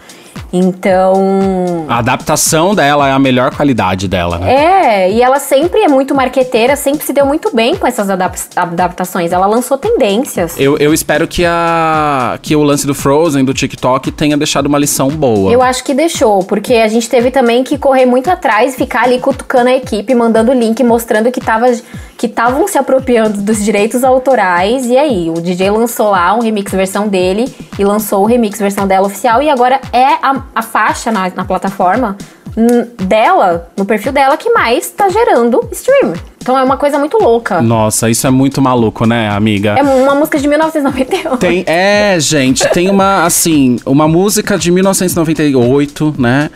Então. 0.53 1.85
A 1.87 1.99
adaptação 1.99 2.75
dela 2.75 3.07
é 3.07 3.11
a 3.11 3.19
melhor 3.19 3.55
qualidade 3.55 4.07
dela, 4.07 4.37
né? 4.37 4.53
É, 4.53 5.11
e 5.11 5.21
ela 5.21 5.39
sempre 5.39 5.81
é 5.81 5.87
muito 5.87 6.13
marqueteira, 6.13 6.75
sempre 6.75 7.05
se 7.05 7.13
deu 7.13 7.25
muito 7.25 7.55
bem 7.55 7.75
com 7.75 7.87
essas 7.87 8.09
adap- 8.09 8.37
adaptações. 8.55 9.31
Ela 9.31 9.45
lançou 9.45 9.77
tendências. 9.77 10.59
Eu, 10.59 10.77
eu 10.77 10.93
espero 10.93 11.27
que, 11.27 11.45
a, 11.45 12.37
que 12.41 12.55
o 12.55 12.63
lance 12.63 12.85
do 12.85 12.93
Frozen, 12.93 13.45
do 13.45 13.53
TikTok, 13.53 14.11
tenha 14.11 14.37
deixado 14.37 14.65
uma 14.65 14.77
lição 14.77 15.09
boa. 15.09 15.51
Eu 15.51 15.61
acho 15.61 15.83
que 15.83 15.93
deixou, 15.93 16.43
porque 16.43 16.75
a 16.75 16.87
gente 16.87 17.09
teve 17.09 17.31
também 17.31 17.63
que 17.63 17.77
correr 17.77 18.05
muito 18.05 18.29
atrás, 18.29 18.75
ficar 18.75 19.03
ali 19.03 19.19
cutucando 19.19 19.69
a 19.69 19.73
equipe, 19.75 20.13
mandando 20.13 20.51
link, 20.53 20.83
mostrando 20.83 21.31
que 21.31 21.39
tava 21.39 21.71
que 22.17 22.27
estavam 22.27 22.67
se 22.67 22.77
apropriando 22.77 23.41
dos 23.41 23.63
direitos 23.65 24.03
autorais. 24.03 24.85
E 24.85 24.95
aí, 24.95 25.27
o 25.35 25.41
DJ 25.41 25.71
lançou 25.71 26.11
lá 26.11 26.35
um 26.35 26.39
remix 26.39 26.71
versão 26.71 27.07
dele 27.07 27.51
e 27.79 27.83
lançou 27.83 28.21
o 28.21 28.25
remix 28.27 28.59
versão 28.59 28.85
dela 28.85 29.07
oficial. 29.07 29.41
E 29.41 29.49
agora 29.49 29.81
é 29.91 30.05
a, 30.21 30.40
a 30.53 30.61
faixa 30.61 31.11
na, 31.11 31.29
na 31.29 31.45
plataforma 31.45 32.17
hum, 32.55 32.87
dela, 33.03 33.69
no 33.77 33.85
perfil 33.85 34.11
dela, 34.11 34.37
que 34.37 34.49
mais 34.51 34.89
tá 34.89 35.09
gerando 35.09 35.67
stream. 35.71 36.13
Então 36.41 36.57
é 36.57 36.63
uma 36.63 36.77
coisa 36.77 36.97
muito 36.97 37.17
louca. 37.17 37.61
Nossa, 37.61 38.09
isso 38.09 38.25
é 38.25 38.29
muito 38.29 38.61
maluco, 38.61 39.05
né, 39.05 39.29
amiga? 39.29 39.75
É 39.77 39.83
uma 39.83 40.15
música 40.15 40.39
de 40.39 40.47
1998. 40.47 41.37
Tem, 41.37 41.63
é, 41.67 42.17
gente, 42.19 42.67
tem 42.69 42.89
uma, 42.89 43.23
assim, 43.25 43.77
uma 43.85 44.07
música 44.07 44.57
de 44.57 44.71
1998, 44.71 46.15
né? 46.17 46.49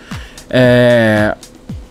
É, 0.50 1.36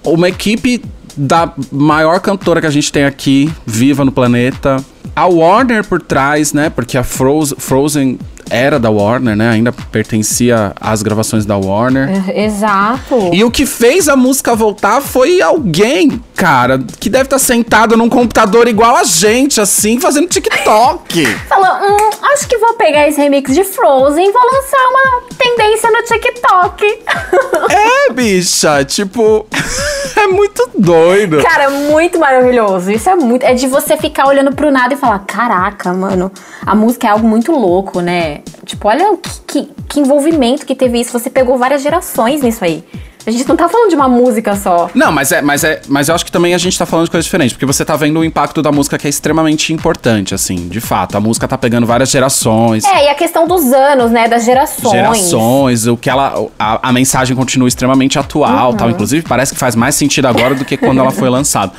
uma 0.05 0.29
equipe 0.29 0.83
da 1.17 1.53
maior 1.71 2.19
cantora 2.21 2.61
que 2.61 2.67
a 2.67 2.71
gente 2.71 2.91
tem 2.91 3.05
aqui, 3.05 3.53
viva 3.65 4.05
no 4.05 4.11
planeta. 4.11 4.85
A 5.15 5.27
Warner 5.27 5.85
por 5.85 6.03
trás, 6.03 6.53
né? 6.53 6.69
Porque 6.71 6.99
a 6.99 7.05
Frozen, 7.05 7.57
Frozen 7.59 8.19
era 8.51 8.79
da 8.79 8.91
Warner, 8.91 9.37
né? 9.37 9.51
Ainda 9.51 9.73
pertencia 9.73 10.73
às 10.81 11.03
gravações 11.03 11.45
da 11.45 11.57
Warner. 11.57 12.31
Exato. 12.37 13.31
E 13.33 13.43
o 13.45 13.51
que 13.51 13.67
fez 13.67 14.09
a 14.09 14.17
música 14.17 14.55
voltar 14.55 15.01
foi 15.01 15.41
alguém, 15.41 16.23
cara, 16.35 16.79
que 16.99 17.09
deve 17.09 17.25
estar 17.25 17.39
sentado 17.39 17.97
num 17.97 18.09
computador 18.09 18.69
igual 18.69 18.97
a 18.97 19.05
gente, 19.05 19.61
assim, 19.61 20.01
fazendo 20.01 20.29
TikTok. 20.29 21.27
Falou, 21.49 21.89
hum, 21.89 22.11
acho 22.33 22.49
que 22.49 22.59
vou 22.59 22.75
pegar 22.75 23.09
esse 23.09 23.21
remix 23.21 23.55
de 23.55 23.65
Frozen 23.65 24.29
e 24.29 24.33
vou 24.33 24.43
lançar 24.43 24.89
uma 24.89 25.23
tendência 25.37 25.91
no 25.91 26.03
TikTok. 26.03 27.05
É, 27.71 28.13
bicha, 28.13 28.85
tipo, 28.85 29.47
é 30.17 30.27
muito 30.27 30.69
doido. 30.79 31.43
Cara, 31.43 31.71
muito 31.71 32.19
maravilhoso. 32.19 32.91
Isso 32.91 33.09
é 33.09 33.15
muito. 33.15 33.43
É 33.45 33.55
de 33.55 33.67
você 33.67 33.97
ficar 33.97 34.27
olhando 34.27 34.55
pro 34.55 34.71
nada 34.71 34.95
e 34.95 34.97
falar: 34.97 35.21
caraca, 35.21 35.93
mano, 35.93 36.31
a 36.65 36.75
música 36.75 37.07
é 37.07 37.11
algo 37.11 37.27
muito 37.27 37.53
louco, 37.53 38.01
né? 38.01 38.34
Tipo, 38.65 38.89
olha 38.89 39.17
que, 39.17 39.31
que, 39.47 39.69
que 39.89 40.01
envolvimento 40.01 40.65
que 40.67 40.75
teve 40.75 41.01
isso. 41.01 41.13
Você 41.19 41.29
pegou 41.31 41.57
várias 41.59 41.83
gerações 41.83 42.43
nisso 42.43 42.65
aí. 42.65 42.83
A 43.27 43.31
gente 43.31 43.49
não 43.49 43.57
tá 43.57 43.67
falando 43.71 43.89
de 43.89 43.95
uma 43.97 44.07
música 44.07 44.55
só. 44.55 44.91
Não, 44.95 45.11
mas 45.11 45.33
é, 45.33 45.41
mas 45.41 45.65
é, 45.65 45.81
mas 45.89 46.11
eu 46.11 46.15
acho 46.15 46.27
que 46.27 46.31
também 46.31 46.53
a 46.55 46.59
gente 46.59 46.79
tá 46.79 46.85
falando 46.85 47.07
de 47.07 47.11
coisas 47.11 47.25
diferentes, 47.25 47.55
porque 47.55 47.65
você 47.65 47.83
tá 47.83 47.97
vendo 47.97 48.21
o 48.21 48.25
impacto 48.25 48.61
da 48.61 48.71
música 48.71 48.99
que 48.99 49.07
é 49.07 49.11
extremamente 49.11 49.73
importante, 49.73 50.35
assim, 50.35 50.69
de 50.69 50.79
fato. 50.79 51.17
A 51.17 51.21
música 51.21 51.49
tá 51.49 51.57
pegando 51.57 51.87
várias 51.87 52.11
gerações. 52.11 52.85
É, 52.85 53.07
e 53.07 53.09
a 53.09 53.15
questão 53.15 53.49
dos 53.49 53.73
anos, 53.73 54.11
né? 54.11 54.29
Das 54.29 54.45
gerações. 54.45 54.91
Gerações, 54.93 55.87
o 55.87 55.97
que 55.97 56.11
ela. 56.11 56.35
A, 56.59 56.91
a 56.91 56.93
mensagem 56.93 57.35
continua 57.35 57.67
extremamente 57.67 58.19
atual, 58.19 58.73
Uhum. 58.73 58.77
tal. 58.77 58.91
Inclusive, 58.91 59.27
parece 59.27 59.55
que 59.55 59.59
faz 59.59 59.75
mais 59.75 59.95
sentido 59.95 60.27
agora 60.27 60.55
do 60.55 60.63
que 60.67 60.77
quando 60.77 60.99
ela 61.01 61.11
foi 61.11 61.31
lançada. 61.31 61.73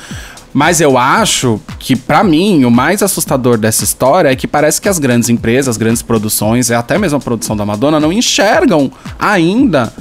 Mas 0.58 0.80
eu 0.80 0.96
acho 0.96 1.60
que, 1.78 1.94
pra 1.94 2.24
mim, 2.24 2.64
o 2.64 2.70
mais 2.70 3.02
assustador 3.02 3.58
dessa 3.58 3.84
história 3.84 4.30
é 4.30 4.34
que 4.34 4.46
parece 4.46 4.80
que 4.80 4.88
as 4.88 4.98
grandes 4.98 5.28
empresas, 5.28 5.68
as 5.68 5.76
grandes 5.76 6.00
produções, 6.00 6.70
e 6.70 6.74
até 6.74 6.96
mesmo 6.96 7.18
a 7.18 7.20
produção 7.20 7.54
da 7.54 7.66
Madonna, 7.66 8.00
não 8.00 8.10
enxergam 8.10 8.90
ainda 9.18 9.92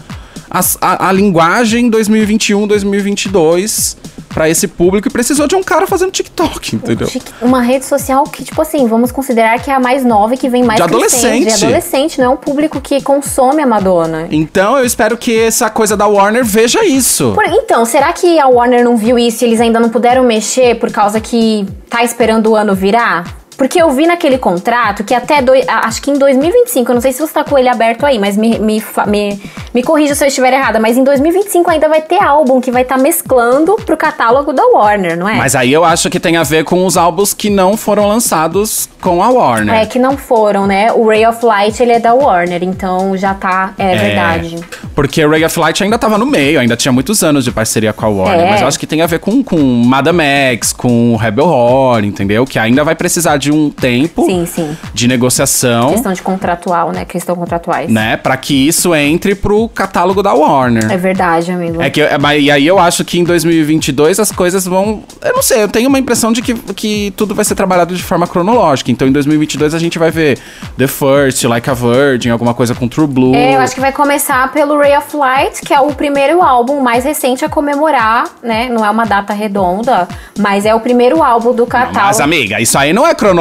as- 0.49 0.77
a, 0.79 1.09
a 1.09 1.11
linguagem 1.11 1.89
2021, 1.89 2.65
2022 2.67 3.97
pra 4.35 4.49
esse 4.49 4.67
público 4.67 5.07
e 5.07 5.11
precisou 5.11 5.47
de 5.47 5.55
um 5.55 5.63
cara 5.63 5.87
fazendo 5.87 6.11
TikTok, 6.11 6.75
entendeu? 6.75 7.07
Uma 7.41 7.61
rede 7.61 7.85
social 7.85 8.25
que, 8.25 8.43
tipo 8.43 8.61
assim, 8.61 8.85
vamos 8.85 9.09
considerar 9.09 9.57
que 9.61 9.71
é 9.71 9.73
a 9.73 9.79
mais 9.79 10.03
nova 10.03 10.33
e 10.33 10.37
que 10.37 10.49
vem 10.49 10.61
mais 10.61 10.75
De 10.75 10.83
adolescente. 10.83 11.55
De 11.57 11.63
adolescente, 11.65 12.19
não 12.19 12.25
é 12.25 12.29
um 12.29 12.35
público 12.37 12.81
que 12.81 13.01
consome 13.01 13.61
a 13.63 13.65
Madonna. 13.65 14.27
Então 14.29 14.77
eu 14.77 14.83
espero 14.85 15.17
que 15.17 15.39
essa 15.39 15.69
coisa 15.69 15.95
da 15.95 16.05
Warner 16.05 16.43
veja 16.43 16.83
isso. 16.85 17.31
Por- 17.33 17.45
então, 17.45 17.85
será 17.85 18.11
que 18.11 18.37
a 18.37 18.47
Warner 18.47 18.83
não 18.83 18.97
viu 18.97 19.17
isso 19.17 19.43
e 19.43 19.47
eles 19.47 19.61
ainda 19.61 19.79
não 19.79 19.87
puderam 19.89 20.23
mexer 20.25 20.75
por 20.75 20.91
causa 20.91 21.21
que 21.21 21.65
tá 21.89 22.03
esperando 22.03 22.47
o 22.51 22.55
ano 22.57 22.75
virar? 22.75 23.44
Porque 23.57 23.81
eu 23.81 23.89
vi 23.91 24.05
naquele 24.05 24.37
contrato 24.37 25.03
que 25.03 25.13
até, 25.13 25.35
a- 25.67 25.87
acho 25.87 26.01
que 26.01 26.11
em 26.11 26.17
2025, 26.17 26.91
eu 26.91 26.95
não 26.95 27.01
sei 27.01 27.11
se 27.13 27.19
você 27.19 27.33
tá 27.33 27.43
com 27.43 27.57
ele 27.57 27.69
aberto 27.69 28.05
aí, 28.05 28.19
mas 28.19 28.35
me, 28.35 28.59
me, 28.59 28.83
me, 29.07 29.39
me 29.73 29.83
corrija 29.83 30.13
se 30.13 30.23
eu 30.23 30.27
estiver 30.27 30.51
errada, 30.53 30.79
mas 30.79 30.97
em 30.97 31.03
2025 31.03 31.69
ainda 31.71 31.87
vai 31.87 32.01
ter 32.01 32.21
álbum 32.21 32.59
que 32.59 32.71
vai 32.71 32.81
estar 32.81 32.97
mesclando 32.97 33.75
pro 33.85 33.95
catálogo 33.95 34.51
da 34.53 34.65
Warner, 34.65 35.17
não 35.17 35.27
é? 35.27 35.35
Mas 35.35 35.55
aí 35.55 35.71
eu 35.71 35.83
acho 35.85 36.09
que 36.09 36.19
tem 36.19 36.37
a 36.37 36.43
ver 36.43 36.63
com 36.65 36.85
os 36.85 36.97
álbuns 36.97 37.33
que 37.33 37.49
não 37.49 37.77
foram 37.77 38.07
lançados 38.07 38.89
com 39.01 39.23
a 39.23 39.29
Warner. 39.29 39.73
É, 39.75 39.85
que 39.85 39.99
não 39.99 40.17
foram, 40.17 40.67
né? 40.67 40.91
O 40.91 41.07
Ray 41.07 41.25
of 41.25 41.45
Light, 41.45 41.81
ele 41.81 41.93
é 41.93 41.99
da 41.99 42.13
Warner, 42.13 42.63
então 42.63 43.15
já 43.15 43.33
tá, 43.33 43.73
é, 43.77 43.95
verdade. 43.95 44.59
Porque 44.93 45.25
Ray 45.25 45.45
of 45.45 45.57
Light 45.59 45.83
ainda 45.83 45.97
tava 45.97 46.17
no 46.17 46.25
meio, 46.25 46.59
ainda 46.59 46.75
tinha 46.75 46.91
muitos 46.91 47.23
anos 47.23 47.43
de 47.43 47.51
parceria 47.51 47.93
com 47.93 48.05
a 48.05 48.09
Warner. 48.09 48.45
É. 48.47 48.49
Mas 48.49 48.61
eu 48.61 48.67
acho 48.67 48.79
que 48.79 48.87
tem 48.87 49.01
a 49.01 49.07
ver 49.07 49.19
com, 49.19 49.43
com 49.43 49.57
Madame 49.57 50.23
X, 50.23 50.73
com 50.73 51.15
Rebel 51.15 51.45
Horror, 51.47 52.03
entendeu? 52.03 52.45
Que 52.45 52.59
ainda 52.59 52.83
vai 52.83 52.95
precisar 52.95 53.37
de 53.37 53.44
um 53.51 53.69
tempo 53.69 54.25
Sim, 54.25 54.45
sim. 54.45 54.77
de 54.93 55.07
negociação, 55.07 55.89
Questão 55.91 56.13
de 56.13 56.21
contratual, 56.21 56.91
né? 56.91 57.05
Questão 57.05 57.35
contratuais. 57.35 57.89
né? 57.89 58.17
Pra 58.17 58.37
que 58.37 58.67
isso 58.67 58.93
entre 58.95 59.35
pro 59.35 59.67
catálogo 59.69 60.21
da 60.23 60.33
Warner. 60.33 60.91
É 60.91 60.97
verdade, 60.97 61.51
amigo. 61.51 61.81
É 61.81 61.89
que, 61.89 62.01
é, 62.01 62.17
mas- 62.17 62.41
e 62.43 62.49
aí 62.51 62.65
eu 62.65 62.79
acho 62.79 63.03
que 63.05 63.19
em 63.19 63.23
2022 63.23 64.19
as 64.19 64.31
coisas 64.31 64.65
vão. 64.65 65.03
Eu 65.23 65.33
não 65.33 65.41
sei, 65.41 65.63
eu 65.63 65.67
tenho 65.67 65.87
uma 65.89 65.99
impressão 65.99 66.31
de 66.31 66.41
que, 66.41 66.53
que 66.73 67.13
tudo 67.17 67.33
vai 67.35 67.43
ser 67.45 67.55
trabalhado 67.55 67.95
de 67.95 68.03
forma 68.03 68.27
cronológica. 68.27 68.91
Então 68.91 69.07
em 69.07 69.11
2022 69.11 69.73
a 69.73 69.79
gente 69.79 69.97
vai 69.99 70.11
ver 70.11 70.37
The 70.77 70.87
First, 70.87 71.43
Like 71.43 71.69
a 71.69 71.73
Virgin, 71.73 72.29
alguma 72.29 72.53
coisa 72.53 72.73
com 72.75 72.87
True 72.87 73.07
Blue. 73.07 73.35
É, 73.35 73.55
eu 73.55 73.59
acho 73.59 73.73
que 73.75 73.81
vai 73.81 73.91
começar 73.91 74.51
pelo 74.51 74.77
Ray 74.77 74.95
of 74.97 75.15
Light, 75.15 75.61
que 75.61 75.73
é 75.73 75.79
o 75.79 75.93
primeiro 75.93 76.41
álbum 76.41 76.79
mais 76.81 77.03
recente 77.03 77.43
a 77.45 77.49
comemorar, 77.49 78.25
né? 78.43 78.69
Não 78.71 78.85
é 78.85 78.89
uma 78.89 79.05
data 79.05 79.33
redonda, 79.33 80.07
mas 80.39 80.65
é 80.65 80.73
o 80.73 80.79
primeiro 80.79 81.21
álbum 81.23 81.51
do 81.53 81.63
Não, 81.63 81.67
catálogo. 81.67 81.99
mas 82.05 82.19
amiga, 82.19 82.59
isso 82.61 82.77
aí 82.77 82.93
não 82.93 83.05
é 83.07 83.13
cronológico. 83.13 83.34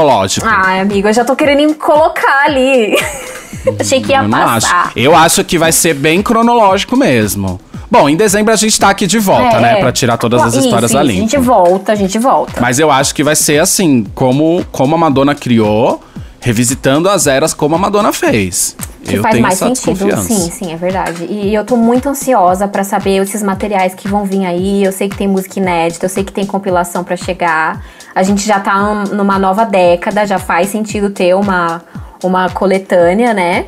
Ai, 0.44 0.80
amigo, 0.80 1.08
eu 1.08 1.12
já 1.12 1.24
tô 1.24 1.34
querendo 1.36 1.66
me 1.68 1.74
colocar 1.74 2.44
ali. 2.46 2.94
Achei 3.80 4.00
que 4.00 4.12
ia 4.12 4.18
eu 4.18 4.28
não 4.28 4.38
acho. 4.38 4.66
passar. 4.66 4.92
Eu 4.94 5.14
acho 5.16 5.42
que 5.44 5.58
vai 5.58 5.72
ser 5.72 5.94
bem 5.94 6.22
cronológico 6.22 6.96
mesmo. 6.96 7.58
Bom, 7.90 8.08
em 8.08 8.16
dezembro 8.16 8.52
a 8.52 8.56
gente 8.56 8.78
tá 8.78 8.90
aqui 8.90 9.06
de 9.06 9.18
volta, 9.18 9.56
É. 9.56 9.60
né? 9.60 9.76
Pra 9.76 9.92
tirar 9.92 10.16
todas 10.16 10.42
as 10.42 10.54
Isso, 10.54 10.64
histórias 10.64 10.90
isso, 10.90 10.94
da 10.94 11.00
A 11.00 11.04
limpo. 11.04 11.20
gente 11.20 11.38
volta, 11.38 11.92
a 11.92 11.94
gente 11.94 12.18
volta. 12.18 12.60
Mas 12.60 12.78
eu 12.78 12.90
acho 12.90 13.14
que 13.14 13.22
vai 13.22 13.36
ser 13.36 13.60
assim, 13.60 14.04
como, 14.14 14.64
como 14.72 14.94
a 14.94 14.98
Madonna 14.98 15.34
criou, 15.34 16.02
revisitando 16.40 17.08
as 17.08 17.26
eras 17.26 17.54
como 17.54 17.74
a 17.76 17.78
Madonna 17.78 18.12
fez. 18.12 18.76
Que 19.04 19.16
eu 19.16 19.22
faz 19.22 19.34
mais 19.42 19.58
sentido. 19.76 20.06
Sim, 20.22 20.50
sim, 20.50 20.72
é 20.72 20.76
verdade. 20.76 21.24
E 21.28 21.54
eu 21.54 21.64
tô 21.64 21.76
muito 21.76 22.08
ansiosa 22.08 22.66
pra 22.66 22.82
saber 22.84 23.22
esses 23.22 23.42
materiais 23.42 23.94
que 23.94 24.08
vão 24.08 24.24
vir 24.24 24.44
aí. 24.46 24.82
Eu 24.84 24.92
sei 24.92 25.08
que 25.08 25.16
tem 25.16 25.28
música 25.28 25.58
inédita, 25.58 26.06
eu 26.06 26.10
sei 26.10 26.24
que 26.24 26.32
tem 26.32 26.44
compilação 26.46 27.04
pra 27.04 27.16
chegar. 27.16 27.82
A 28.14 28.22
gente 28.22 28.46
já 28.46 28.58
tá 28.60 28.76
num- 28.78 29.14
numa 29.16 29.38
nova 29.38 29.64
década, 29.64 30.26
já 30.26 30.38
faz 30.38 30.68
sentido 30.68 31.10
ter 31.10 31.34
uma, 31.34 31.82
uma 32.22 32.48
coletânea, 32.50 33.34
né? 33.34 33.66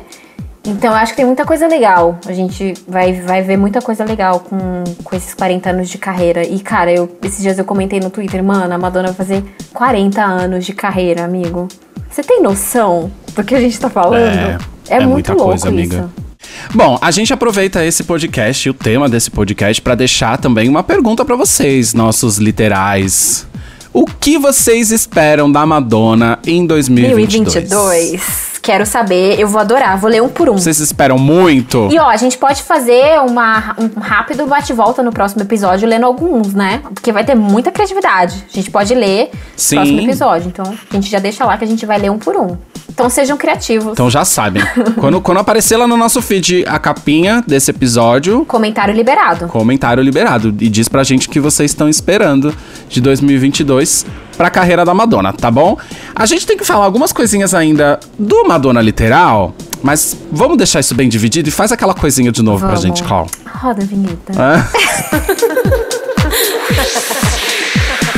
Então 0.65 0.89
eu 0.91 0.97
acho 0.97 1.13
que 1.13 1.17
tem 1.17 1.25
muita 1.25 1.45
coisa 1.45 1.65
legal. 1.65 2.17
A 2.27 2.33
gente 2.33 2.73
vai, 2.85 3.13
vai 3.21 3.41
ver 3.41 3.55
muita 3.55 3.81
coisa 3.81 4.03
legal 4.03 4.41
com, 4.41 4.83
com 5.01 5.15
esses 5.15 5.33
40 5.33 5.69
anos 5.69 5.87
de 5.87 5.97
carreira. 5.97 6.43
E, 6.45 6.59
cara, 6.59 6.91
eu, 6.91 7.09
esses 7.23 7.41
dias 7.41 7.57
eu 7.57 7.63
comentei 7.63 8.01
no 8.01 8.09
Twitter, 8.09 8.43
mano, 8.43 8.73
a 8.73 8.77
Madonna 8.77 9.07
vai 9.07 9.15
fazer 9.15 9.45
40 9.73 10.21
anos 10.21 10.65
de 10.65 10.73
carreira, 10.73 11.23
amigo. 11.23 11.69
Você 12.09 12.21
tem 12.21 12.41
noção 12.41 13.09
do 13.33 13.43
que 13.45 13.55
a 13.55 13.61
gente 13.61 13.79
tá 13.79 13.89
falando? 13.89 14.17
É, 14.27 14.57
É, 14.89 14.95
é 14.95 14.99
muito 14.99 15.11
muita 15.11 15.33
louco 15.33 15.49
coisa, 15.49 15.67
amiga. 15.67 15.97
isso. 15.97 16.27
Bom, 16.73 16.97
a 17.01 17.11
gente 17.11 17.33
aproveita 17.33 17.83
esse 17.83 18.03
podcast, 18.03 18.69
o 18.69 18.73
tema 18.73 19.09
desse 19.09 19.29
podcast, 19.31 19.81
pra 19.81 19.95
deixar 19.95 20.37
também 20.37 20.69
uma 20.69 20.83
pergunta 20.83 21.25
pra 21.25 21.35
vocês, 21.35 21.93
nossos 21.93 22.37
literais. 22.37 23.45
O 23.93 24.05
que 24.05 24.37
vocês 24.37 24.91
esperam 24.91 25.51
da 25.51 25.65
Madonna 25.65 26.39
em 26.45 26.65
2022? 26.65 27.53
2022. 27.53 28.46
Quero 28.67 28.85
saber, 28.85 29.39
eu 29.39 29.47
vou 29.47 29.61
adorar, 29.61 29.97
vou 29.97 30.09
ler 30.09 30.21
um 30.21 30.27
por 30.27 30.49
um. 30.49 30.57
Vocês 30.57 30.81
esperam 30.81 31.17
muito? 31.17 31.87
E 31.89 31.97
ó, 31.97 32.09
a 32.09 32.17
gente 32.17 32.37
pode 32.37 32.61
fazer 32.63 33.17
uma, 33.21 33.73
um 33.79 33.97
rápido 33.97 34.45
bate-volta 34.45 35.01
no 35.01 35.09
próximo 35.09 35.41
episódio, 35.41 35.87
lendo 35.87 36.05
alguns, 36.05 36.53
né? 36.53 36.81
Porque 36.93 37.13
vai 37.13 37.23
ter 37.23 37.33
muita 37.33 37.71
criatividade. 37.71 38.43
A 38.51 38.53
gente 38.53 38.69
pode 38.69 38.93
ler 38.93 39.31
Sim. 39.55 39.75
no 39.75 39.81
próximo 39.81 40.01
episódio. 40.01 40.47
Então, 40.49 40.65
a 40.65 40.93
gente 40.93 41.09
já 41.09 41.17
deixa 41.17 41.45
lá 41.45 41.57
que 41.57 41.63
a 41.63 41.67
gente 41.67 41.85
vai 41.85 41.97
ler 41.97 42.11
um 42.11 42.17
por 42.17 42.35
um. 42.35 42.57
Então, 42.89 43.09
sejam 43.09 43.37
criativos. 43.37 43.93
Então 43.93 44.09
já 44.09 44.25
sabem. 44.25 44.61
quando, 44.99 45.21
quando 45.21 45.37
aparecer 45.37 45.77
lá 45.77 45.87
no 45.87 45.95
nosso 45.95 46.21
feed 46.21 46.65
a 46.67 46.77
capinha 46.77 47.41
desse 47.47 47.71
episódio, 47.71 48.43
Comentário 48.45 48.93
liberado. 48.93 49.47
comentário 49.47 50.03
liberado. 50.03 50.53
E 50.59 50.67
diz 50.67 50.89
pra 50.89 51.05
gente 51.05 51.29
o 51.29 51.31
que 51.31 51.39
vocês 51.39 51.71
estão 51.71 51.87
esperando 51.87 52.53
de 52.89 52.99
2022 52.99 54.05
pra 54.35 54.49
carreira 54.49 54.83
da 54.83 54.93
Madonna, 54.93 55.31
tá 55.31 55.49
bom? 55.49 55.77
A 56.15 56.25
gente 56.25 56.45
tem 56.45 56.57
que 56.57 56.63
falar 56.63 56.85
algumas 56.85 57.11
coisinhas 57.11 57.53
ainda 57.53 57.99
do 58.17 58.43
Madonna 58.45 58.56
Literal, 58.81 59.53
mas 59.83 60.17
vamos 60.31 60.57
deixar 60.57 60.79
isso 60.79 60.95
bem 60.95 61.07
dividido 61.07 61.47
e 61.47 61.51
faz 61.51 61.71
aquela 61.71 61.93
coisinha 61.93 62.31
de 62.31 62.41
novo 62.41 62.59
pra 62.59 62.69
Vamos. 62.69 62.81
gente, 62.81 63.03
Clau. 63.03 63.27
Roda 63.61 63.83
a 63.83 63.85
vinheta. 63.85 64.33
Hã? 64.35 64.67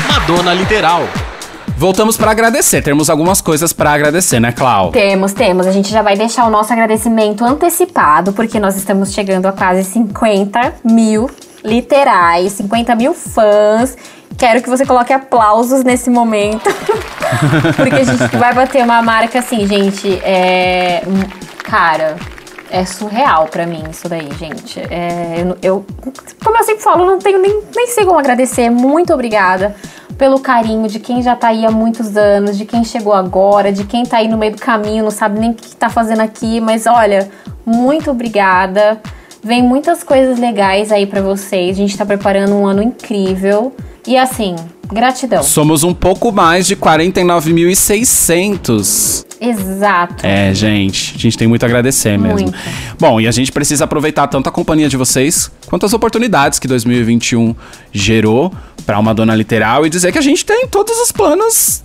Madonna 0.08 0.54
Literal. 0.54 1.08
Voltamos 1.78 2.18
pra 2.18 2.32
agradecer. 2.32 2.82
Temos 2.82 3.10
algumas 3.10 3.40
coisas 3.42 3.72
pra 3.72 3.94
agradecer, 3.94 4.40
né, 4.40 4.52
Clau? 4.52 4.92
Temos, 4.92 5.32
temos. 5.34 5.66
A 5.66 5.72
gente 5.72 5.90
já 5.90 6.02
vai 6.02 6.18
deixar 6.18 6.46
o 6.46 6.50
nosso 6.50 6.74
agradecimento 6.74 7.46
antecipado, 7.46 8.34
porque 8.34 8.60
nós 8.60 8.76
estamos 8.76 9.14
chegando 9.14 9.46
a 9.46 9.52
quase 9.52 9.84
50 9.86 10.74
mil 10.84 11.30
literais, 11.64 12.52
50 12.54 12.96
mil 12.96 13.14
fãs. 13.14 13.96
Quero 14.38 14.62
que 14.62 14.70
você 14.70 14.86
coloque 14.86 15.12
aplausos 15.12 15.84
nesse 15.84 16.10
momento. 16.10 16.70
porque 17.76 17.96
a 17.96 18.04
gente 18.04 18.38
vai 18.38 18.54
bater 18.54 18.84
uma 18.84 19.02
marca 19.02 19.40
assim, 19.40 19.68
gente. 19.68 20.20
É. 20.24 21.04
Cara. 21.64 22.16
É 22.72 22.86
surreal 22.86 23.48
pra 23.48 23.66
mim 23.66 23.84
isso 23.90 24.08
daí, 24.08 24.30
gente. 24.38 24.80
É, 24.80 25.44
eu, 25.60 25.84
como 26.44 26.56
eu 26.56 26.64
sempre 26.64 26.84
falo, 26.84 27.04
não 27.04 27.18
tenho 27.18 27.40
nem, 27.40 27.64
nem 27.76 27.88
sei 27.88 28.06
como 28.06 28.20
agradecer. 28.20 28.70
Muito 28.70 29.12
obrigada 29.12 29.76
pelo 30.20 30.40
carinho 30.40 30.88
de 30.88 31.00
quem 31.00 31.22
já 31.24 31.34
tá 31.34 31.48
aí 31.48 31.66
há 31.66 31.72
muitos 31.72 32.18
anos, 32.18 32.58
de 32.58 32.66
quem 32.66 32.84
chegou 32.84 33.14
agora, 33.14 33.72
de 33.72 33.86
quem 33.86 34.06
tá 34.06 34.18
aí 34.18 34.28
no 34.28 34.38
meio 34.38 34.54
do 34.54 34.62
caminho, 34.62 35.06
não 35.06 35.12
sabe 35.12 35.40
nem 35.40 35.52
o 35.52 35.54
que 35.56 35.76
tá 35.76 35.90
fazendo 35.90 36.20
aqui, 36.20 36.60
mas 36.60 36.86
olha, 36.86 37.32
muito 37.66 38.12
obrigada. 38.12 39.02
Vem 39.42 39.64
muitas 39.64 40.04
coisas 40.04 40.38
legais 40.38 40.92
aí 40.92 41.08
pra 41.08 41.22
vocês. 41.22 41.78
A 41.78 41.80
gente 41.80 41.98
tá 41.98 42.06
preparando 42.06 42.54
um 42.54 42.68
ano 42.68 42.84
incrível. 42.84 43.74
E 44.08 44.18
assim, 44.18 44.56
gratidão. 44.92 45.44
Somos 45.44 45.84
um 45.84 45.94
pouco 45.94 46.32
mais 46.32 46.66
de 46.68 46.76
49.600. 46.76 49.26
Exato. 49.42 50.26
É, 50.26 50.54
gente, 50.54 51.16
a 51.16 51.20
gente 51.20 51.38
tem 51.38 51.48
muito 51.48 51.64
a 51.64 51.66
agradecer 51.66 52.18
mesmo. 52.18 52.40
Muito. 52.42 52.58
Bom, 53.00 53.22
e 53.22 53.28
a 53.28 53.32
gente 53.32 53.52
precisa 53.52 53.86
aproveitar 53.86 54.28
tanto 54.28 54.50
a 54.50 54.52
companhia 54.52 54.90
de 54.90 54.98
vocês 54.98 55.50
quanto 55.68 55.86
as 55.86 55.94
oportunidades 55.94 56.60
que 56.60 56.68
2021 56.68 57.56
gerou 57.92 58.52
pra 58.86 59.00
uma 59.00 59.14
dona 59.14 59.36
literal 59.36 59.86
e 59.86 59.90
dizer 59.90 60.12
que 60.12 60.18
a 60.18 60.22
gente 60.22 60.44
tem 60.46 60.68
todos 60.68 60.98
os 61.00 61.12
planos 61.12 61.84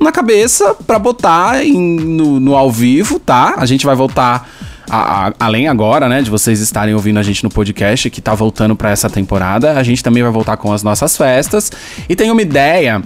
na 0.00 0.10
cabeça 0.10 0.74
pra 0.86 0.98
botar 0.98 1.64
em- 1.64 1.96
no, 2.00 2.40
no 2.40 2.56
ao 2.56 2.70
vivo, 2.70 3.18
tá? 3.20 3.54
A 3.56 3.66
gente 3.66 3.86
vai 3.86 3.94
voltar 3.94 4.48
a- 4.88 5.28
a- 5.28 5.32
além 5.40 5.68
agora, 5.68 6.08
né, 6.08 6.22
de 6.22 6.30
vocês 6.30 6.60
estarem 6.60 6.94
ouvindo 6.94 7.18
a 7.18 7.22
gente 7.22 7.42
no 7.44 7.50
podcast 7.50 8.08
que 8.10 8.20
tá 8.20 8.34
voltando 8.34 8.74
pra 8.76 8.90
essa 8.90 9.08
temporada, 9.10 9.72
a 9.72 9.82
gente 9.82 10.02
também 10.02 10.22
vai 10.22 10.32
voltar 10.32 10.56
com 10.56 10.72
as 10.72 10.82
nossas 10.82 11.16
festas 11.16 11.70
e 12.08 12.14
tem 12.16 12.30
uma 12.30 12.42
ideia 12.42 13.02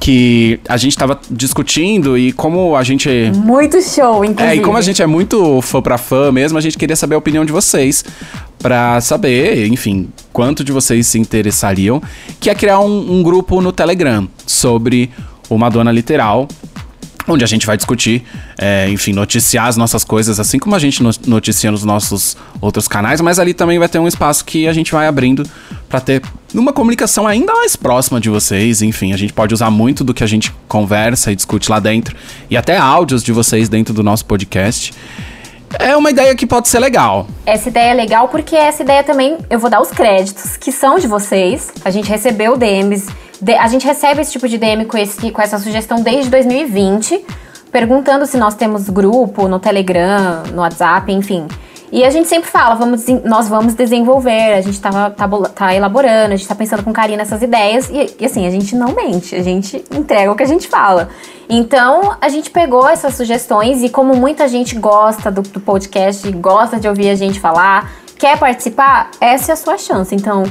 que 0.00 0.58
a 0.68 0.76
gente 0.76 0.96
tava 0.98 1.20
discutindo 1.30 2.18
e 2.18 2.32
como 2.32 2.74
a 2.74 2.82
gente 2.82 3.30
Muito 3.36 3.80
show, 3.82 4.24
inclusive. 4.24 4.56
é, 4.56 4.56
e 4.56 4.60
como 4.60 4.76
a 4.76 4.80
gente 4.80 5.00
é 5.00 5.06
muito 5.06 5.60
fã 5.62 5.80
pra 5.80 5.96
fã 5.96 6.32
mesmo, 6.32 6.58
a 6.58 6.60
gente 6.60 6.76
queria 6.76 6.96
saber 6.96 7.14
a 7.14 7.18
opinião 7.18 7.44
de 7.44 7.52
vocês. 7.52 8.04
Pra 8.58 9.00
saber, 9.00 9.66
enfim, 9.66 10.08
quanto 10.32 10.62
de 10.62 10.70
vocês 10.70 11.08
se 11.08 11.18
interessariam. 11.18 12.00
Que 12.38 12.48
é 12.48 12.54
criar 12.54 12.78
um, 12.78 13.18
um 13.18 13.22
grupo 13.22 13.60
no 13.60 13.72
Telegram 13.72 14.28
sobre 14.46 15.10
o 15.48 15.58
Madonna 15.58 15.90
Literal. 15.90 16.46
Onde 17.28 17.44
a 17.44 17.46
gente 17.46 17.64
vai 17.66 17.76
discutir, 17.76 18.24
é, 18.58 18.88
enfim, 18.88 19.12
noticiar 19.12 19.66
as 19.68 19.76
nossas 19.76 20.02
coisas, 20.02 20.40
assim 20.40 20.58
como 20.58 20.74
a 20.74 20.78
gente 20.78 21.02
no- 21.02 21.10
noticia 21.26 21.70
nos 21.70 21.84
nossos 21.84 22.36
outros 22.60 22.88
canais, 22.88 23.20
mas 23.20 23.38
ali 23.38 23.54
também 23.54 23.78
vai 23.78 23.88
ter 23.88 23.98
um 24.00 24.08
espaço 24.08 24.44
que 24.44 24.66
a 24.66 24.72
gente 24.72 24.90
vai 24.90 25.06
abrindo 25.06 25.48
pra 25.88 26.00
ter 26.00 26.20
uma 26.52 26.72
comunicação 26.72 27.26
ainda 27.26 27.52
mais 27.54 27.76
próxima 27.76 28.20
de 28.20 28.28
vocês. 28.28 28.82
Enfim, 28.82 29.12
a 29.12 29.16
gente 29.16 29.32
pode 29.32 29.54
usar 29.54 29.70
muito 29.70 30.02
do 30.02 30.12
que 30.12 30.24
a 30.24 30.26
gente 30.26 30.52
conversa 30.66 31.30
e 31.30 31.36
discute 31.36 31.70
lá 31.70 31.78
dentro, 31.78 32.16
e 32.50 32.56
até 32.56 32.76
áudios 32.76 33.22
de 33.22 33.30
vocês 33.32 33.68
dentro 33.68 33.94
do 33.94 34.02
nosso 34.02 34.24
podcast. 34.24 34.92
É 35.78 35.96
uma 35.96 36.10
ideia 36.10 36.34
que 36.34 36.46
pode 36.46 36.68
ser 36.68 36.80
legal. 36.80 37.26
Essa 37.46 37.68
ideia 37.70 37.92
é 37.92 37.94
legal 37.94 38.28
porque 38.28 38.54
essa 38.54 38.82
ideia 38.82 39.02
também, 39.02 39.38
eu 39.48 39.58
vou 39.58 39.70
dar 39.70 39.80
os 39.80 39.90
créditos, 39.90 40.56
que 40.56 40.70
são 40.70 40.98
de 40.98 41.06
vocês. 41.06 41.72
A 41.84 41.90
gente 41.90 42.08
recebeu 42.10 42.58
DMs, 42.58 43.06
de- 43.42 43.54
a 43.56 43.66
gente 43.68 43.86
recebe 43.86 44.20
esse 44.22 44.32
tipo 44.32 44.48
de 44.48 44.56
DM 44.56 44.84
com, 44.86 44.96
esse, 44.96 45.30
com 45.30 45.42
essa 45.42 45.58
sugestão 45.58 46.00
desde 46.00 46.30
2020, 46.30 47.24
perguntando 47.70 48.24
se 48.26 48.36
nós 48.36 48.54
temos 48.54 48.88
grupo 48.88 49.48
no 49.48 49.58
Telegram, 49.58 50.44
no 50.52 50.62
WhatsApp, 50.62 51.10
enfim. 51.12 51.46
E 51.90 52.04
a 52.04 52.10
gente 52.10 52.26
sempre 52.26 52.48
fala, 52.50 52.74
vamos, 52.74 53.04
nós 53.22 53.48
vamos 53.48 53.74
desenvolver, 53.74 54.54
a 54.54 54.62
gente 54.62 54.80
tá, 54.80 54.90
bol- 55.28 55.42
tá 55.42 55.74
elaborando, 55.74 56.32
a 56.32 56.36
gente 56.36 56.48
tá 56.48 56.54
pensando 56.54 56.82
com 56.82 56.90
carinho 56.90 57.18
nessas 57.18 57.42
ideias, 57.42 57.90
e, 57.90 58.16
e 58.18 58.24
assim, 58.24 58.46
a 58.46 58.50
gente 58.50 58.74
não 58.74 58.92
mente, 58.94 59.34
a 59.36 59.42
gente 59.42 59.84
entrega 59.94 60.32
o 60.32 60.34
que 60.34 60.42
a 60.42 60.46
gente 60.46 60.68
fala. 60.68 61.10
Então, 61.50 62.16
a 62.18 62.30
gente 62.30 62.50
pegou 62.50 62.88
essas 62.88 63.14
sugestões 63.14 63.82
e 63.82 63.90
como 63.90 64.14
muita 64.14 64.48
gente 64.48 64.74
gosta 64.74 65.30
do, 65.30 65.42
do 65.42 65.60
podcast, 65.60 66.30
gosta 66.32 66.80
de 66.80 66.88
ouvir 66.88 67.10
a 67.10 67.14
gente 67.14 67.38
falar, 67.38 67.92
quer 68.18 68.38
participar, 68.38 69.10
essa 69.20 69.50
é 69.50 69.54
a 69.54 69.56
sua 69.56 69.76
chance. 69.76 70.14
Então, 70.14 70.44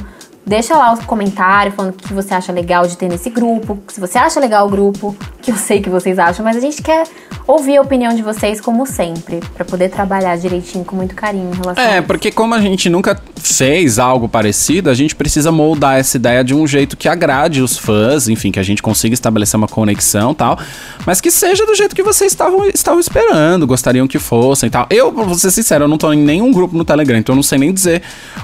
deixa 0.44 0.76
lá 0.76 0.92
o 0.92 1.04
comentário 1.06 1.72
falando 1.72 1.92
o 1.92 1.96
que 1.96 2.12
você 2.12 2.34
acha 2.34 2.52
legal 2.52 2.86
de 2.86 2.96
ter 2.96 3.08
nesse 3.08 3.30
grupo, 3.30 3.78
se 3.88 4.00
você 4.00 4.18
acha 4.18 4.40
legal 4.40 4.66
o 4.66 4.70
grupo, 4.70 5.16
que 5.42 5.50
eu 5.50 5.56
sei 5.56 5.80
que 5.82 5.90
vocês 5.90 6.18
acham, 6.18 6.44
mas 6.44 6.56
a 6.56 6.60
gente 6.60 6.80
quer 6.80 7.04
ouvir 7.46 7.76
a 7.76 7.82
opinião 7.82 8.14
de 8.14 8.22
vocês 8.22 8.60
como 8.60 8.86
sempre, 8.86 9.40
pra 9.54 9.64
poder 9.64 9.90
trabalhar 9.90 10.36
direitinho 10.36 10.84
com 10.84 10.94
muito 10.96 11.14
carinho 11.14 11.50
em 11.52 11.56
relação 11.56 11.82
a 11.84 11.86
É, 11.86 11.98
isso. 11.98 12.06
porque 12.06 12.30
como 12.30 12.54
a 12.54 12.60
gente 12.60 12.88
nunca 12.88 13.20
fez 13.36 13.98
algo 13.98 14.28
parecido, 14.28 14.88
a 14.88 14.94
gente 14.94 15.14
precisa 15.16 15.50
moldar 15.50 15.98
essa 15.98 16.16
ideia 16.16 16.44
de 16.44 16.54
um 16.54 16.64
jeito 16.66 16.96
que 16.96 17.08
agrade 17.08 17.60
os 17.60 17.76
fãs, 17.76 18.28
enfim, 18.28 18.52
que 18.52 18.60
a 18.60 18.62
gente 18.62 18.80
consiga 18.80 19.12
estabelecer 19.12 19.58
uma 19.58 19.66
conexão 19.66 20.30
e 20.30 20.34
tal, 20.36 20.56
mas 21.04 21.20
que 21.20 21.30
seja 21.30 21.66
do 21.66 21.74
jeito 21.74 21.94
que 21.96 22.02
vocês 22.02 22.30
estavam, 22.30 22.64
estavam 22.68 23.00
esperando, 23.00 23.66
gostariam 23.66 24.06
que 24.06 24.20
fossem 24.20 24.68
e 24.68 24.70
tal. 24.70 24.86
Eu, 24.88 25.12
pra 25.12 25.34
ser 25.34 25.50
sincero, 25.50 25.84
eu 25.84 25.88
não 25.88 25.98
tô 25.98 26.12
em 26.12 26.18
nenhum 26.18 26.52
grupo 26.52 26.76
no 26.76 26.84
Telegram, 26.84 27.18
então 27.18 27.32
eu 27.32 27.36
não 27.36 27.42
sei 27.42 27.58
nem 27.58 27.72
dizer 27.72 28.02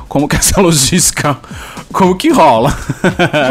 como 0.09 0.27
que 0.27 0.35
essa 0.35 0.59
logística, 0.61 1.39
como 1.93 2.17
que 2.17 2.31
rola. 2.31 2.77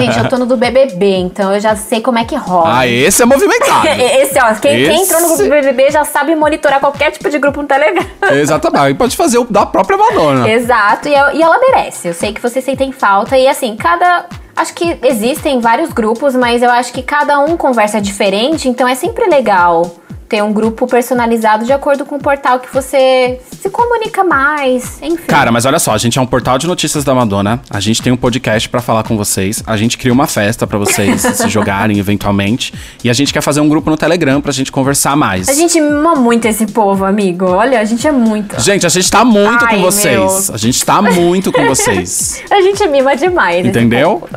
Gente, 0.01 0.17
eu 0.19 0.27
tô 0.29 0.37
no 0.37 0.45
do 0.45 0.57
BBB, 0.57 1.15
então 1.19 1.53
eu 1.53 1.59
já 1.61 1.75
sei 1.77 2.01
como 2.01 2.17
é 2.19 2.25
que 2.25 2.35
rola. 2.35 2.79
ah, 2.79 2.87
esse 2.87 3.21
é 3.21 3.25
movimentado. 3.45 3.87
Esse, 4.01 4.39
ó, 4.39 4.53
quem, 4.55 4.85
quem 4.85 5.01
entrou 5.03 5.21
no 5.21 5.27
grupo 5.27 5.41
Esse- 5.43 5.49
do 5.49 5.55
BBB 5.55 5.91
já 5.91 6.03
sabe 6.03 6.35
monitorar 6.35 6.79
qualquer 6.79 7.11
tipo 7.11 7.29
de 7.29 7.39
grupo 7.39 7.61
no 7.61 7.67
Telegram. 7.67 8.05
Exatamente, 8.33 8.95
pode 8.97 9.15
fazer 9.15 9.37
o 9.37 9.45
da 9.45 9.65
própria 9.65 9.97
Madonna. 9.97 10.49
Exato, 10.49 11.07
e, 11.07 11.13
eu- 11.15 11.31
e 11.33 11.41
ela 11.41 11.57
merece. 11.59 12.07
Eu 12.07 12.13
sei 12.13 12.33
que 12.33 12.41
vocês 12.41 12.63
sentem 12.63 12.91
falta. 12.91 13.37
E 13.37 13.47
assim, 13.47 13.75
cada. 13.75 14.25
Acho 14.55 14.73
que 14.73 14.97
existem 15.03 15.59
vários 15.59 15.91
grupos, 15.91 16.33
mas 16.35 16.63
eu 16.63 16.71
acho 16.71 16.91
que 16.91 17.03
cada 17.03 17.37
um 17.39 17.55
conversa 17.55 18.01
diferente, 18.01 18.67
então 18.67 18.87
é 18.87 18.95
sempre 18.95 19.27
legal 19.29 19.91
ter 20.27 20.43
um 20.43 20.51
grupo 20.51 20.85
personalizado 20.87 21.65
de 21.65 21.71
acordo 21.71 22.05
com 22.05 22.15
o 22.15 22.19
portal 22.19 22.59
que 22.59 22.73
você 22.73 23.39
se 23.61 23.69
comunica 23.69 24.23
mais, 24.23 25.01
enfim. 25.01 25.25
Cara, 25.27 25.51
mas 25.51 25.65
olha 25.65 25.79
só, 25.79 25.93
a 25.93 25.97
gente 25.97 26.19
é 26.19 26.21
um 26.21 26.25
portal 26.25 26.57
de 26.57 26.67
notícias 26.67 27.03
da 27.03 27.13
Madonna. 27.15 27.61
A 27.69 27.79
gente 27.79 28.01
tem 28.01 28.11
um 28.11 28.17
podcast 28.17 28.67
pra 28.67 28.81
falar 28.81 29.03
com 29.03 29.15
vocês. 29.15 29.63
A 29.65 29.77
gente 29.77 29.97
cria 29.97 30.11
uma 30.11 30.27
festa 30.27 30.67
pra 30.67 30.77
vocês 30.77 31.21
se 31.35 31.47
jogarem 31.49 31.97
eventualmente. 31.97 32.73
E 33.03 33.09
a 33.09 33.13
gente 33.13 33.31
quer 33.33 33.41
fazer 33.41 33.61
um 33.61 33.69
grupo 33.69 33.89
no 33.89 33.97
Telegram 33.97 34.41
pra 34.41 34.51
gente 34.51 34.71
conversar 34.71 35.15
mais. 35.15 35.47
A 35.47 35.53
gente 35.53 35.79
mima 35.79 36.15
muito 36.15 36.45
esse 36.45 36.65
povo, 36.67 37.05
amigo. 37.05 37.45
Olha, 37.45 37.79
a 37.79 37.85
gente 37.85 38.05
é 38.07 38.11
muito. 38.11 38.59
Gente, 38.61 38.85
a 38.85 38.89
gente 38.89 39.09
tá 39.09 39.23
muito 39.23 39.65
Ai, 39.65 39.75
com 39.75 39.81
vocês. 39.81 40.47
meu. 40.47 40.55
A 40.55 40.57
gente 40.57 40.85
tá 40.85 41.01
muito 41.01 41.51
com 41.51 41.65
vocês. 41.65 42.43
A 42.51 42.61
gente 42.61 42.87
mima 42.87 43.15
demais. 43.15 43.65
Entendeu? 43.65 44.27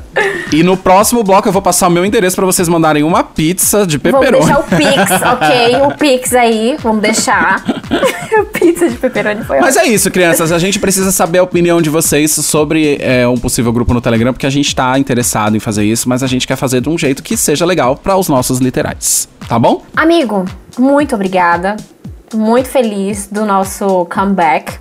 E 0.52 0.62
no 0.62 0.76
próximo 0.76 1.22
bloco 1.22 1.48
eu 1.48 1.52
vou 1.52 1.62
passar 1.62 1.88
o 1.88 1.90
meu 1.90 2.04
endereço 2.04 2.36
pra 2.36 2.44
vocês 2.44 2.68
mandarem 2.68 3.02
uma 3.02 3.24
pizza 3.24 3.86
de 3.86 3.96
Vamos 3.98 4.20
pepperoni. 4.20 4.44
deixar 4.44 4.60
o 4.60 4.64
Pix, 4.64 5.22
ok? 5.32 5.76
O 5.80 5.96
Pix 5.96 6.34
aí, 6.34 6.76
vamos 6.80 7.02
deixar. 7.02 7.64
o 8.40 8.44
pizza 8.46 8.88
de 8.88 8.96
pepperoni 8.96 9.44
foi 9.44 9.60
Mas 9.60 9.76
é 9.76 9.86
isso, 9.86 10.10
crianças. 10.10 10.52
A 10.52 10.58
gente 10.58 10.78
precisa 10.78 11.10
saber 11.10 11.38
a 11.38 11.42
opinião 11.42 11.80
de 11.80 11.90
vocês 11.90 12.30
sobre 12.30 12.98
é, 13.00 13.26
um 13.26 13.36
possível 13.36 13.72
grupo 13.72 13.92
no 13.94 14.00
Telegram, 14.00 14.32
porque 14.32 14.46
a 14.46 14.50
gente 14.50 14.74
tá 14.74 14.98
interessado 14.98 15.56
em 15.56 15.60
fazer 15.60 15.84
isso, 15.84 16.08
mas 16.08 16.22
a 16.22 16.26
gente 16.26 16.46
quer 16.46 16.56
fazer 16.56 16.80
de 16.80 16.88
um 16.88 16.98
jeito 16.98 17.22
que 17.22 17.36
seja 17.36 17.64
legal 17.64 17.96
para 17.96 18.16
os 18.16 18.28
nossos 18.28 18.58
literais. 18.58 19.28
Tá 19.48 19.58
bom? 19.58 19.82
Amigo, 19.96 20.44
muito 20.78 21.14
obrigada. 21.14 21.76
Muito 22.32 22.68
feliz 22.68 23.26
do 23.26 23.44
nosso 23.44 24.04
comeback. 24.06 24.78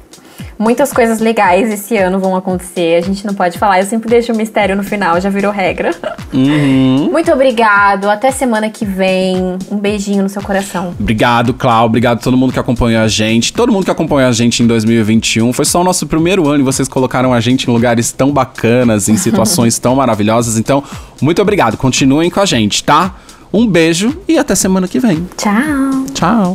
Muitas 0.60 0.92
coisas 0.92 1.20
legais 1.20 1.72
esse 1.72 1.96
ano 1.96 2.20
vão 2.20 2.36
acontecer. 2.36 2.98
A 2.98 3.02
gente 3.02 3.26
não 3.26 3.34
pode 3.34 3.58
falar, 3.58 3.80
eu 3.80 3.86
sempre 3.86 4.10
deixo 4.10 4.34
o 4.34 4.36
mistério 4.36 4.76
no 4.76 4.84
final, 4.84 5.20
já 5.22 5.30
virou 5.30 5.54
regra. 5.54 5.92
Muito 6.34 7.32
obrigado. 7.32 8.10
Até 8.10 8.30
semana 8.30 8.70
que 8.70 8.84
vem. 8.84 9.58
Um 9.72 9.78
beijinho 9.78 10.22
no 10.22 10.28
seu 10.28 10.42
coração. 10.42 10.94
Obrigado, 11.00 11.54
Clau. 11.54 11.86
Obrigado 11.86 12.18
a 12.18 12.22
todo 12.22 12.36
mundo 12.36 12.52
que 12.52 12.60
acompanhou 12.60 13.02
a 13.02 13.08
gente. 13.08 13.54
Todo 13.54 13.72
mundo 13.72 13.86
que 13.86 13.92
acompanhou 13.92 14.28
a 14.28 14.34
gente 14.34 14.62
em 14.62 14.68
2021. 14.68 15.54
Foi 15.54 15.64
só 15.64 15.80
o 15.80 15.84
nosso 15.84 16.06
primeiro 16.06 16.46
ano 16.50 16.60
e 16.60 16.64
vocês 16.64 16.90
colocaram 16.90 17.34
a 17.34 17.40
gente 17.40 17.70
em 17.70 17.74
lugares 17.74 18.12
tão 18.12 18.30
bacanas, 18.30 19.08
em 19.08 19.16
situações 19.16 19.80
tão 19.80 19.96
maravilhosas. 19.96 20.58
Então, 20.58 20.84
muito 21.22 21.42
obrigado. 21.42 21.78
Continuem 21.78 22.30
com 22.30 22.42
a 22.42 22.46
gente, 22.46 22.84
tá? 22.84 23.16
Um 23.54 23.66
beijo 23.66 24.14
e 24.28 24.38
até 24.38 24.56
semana 24.56 24.90
que 24.90 25.00
vem. 25.00 25.26
Tchau. 25.38 26.06
Tchau. 26.14 26.54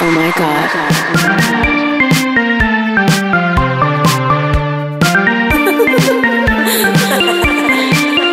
Oh 0.00 0.10
my 0.12 0.30
god. 0.36 1.78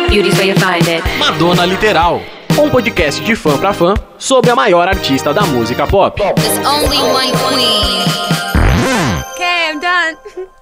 Beauty's 0.08 0.38
way 0.38 0.48
you 0.48 0.54
find 0.56 0.86
it. 0.88 1.02
Madonna 1.18 1.66
Literal. 1.66 2.22
Um 2.58 2.70
podcast 2.70 3.20
de 3.22 3.34
fã 3.36 3.58
pra 3.58 3.72
fã 3.72 3.94
sobre 4.18 4.50
a 4.50 4.56
maior 4.56 4.88
artista 4.88 5.34
da 5.34 5.42
música 5.42 5.86
pop. 5.86 6.20
It's 6.20 6.58
only 6.66 6.98
one 6.98 7.32
queen. 7.32 8.06
Okay, 9.34 9.70
I'm 9.70 9.80
done. 9.80 10.48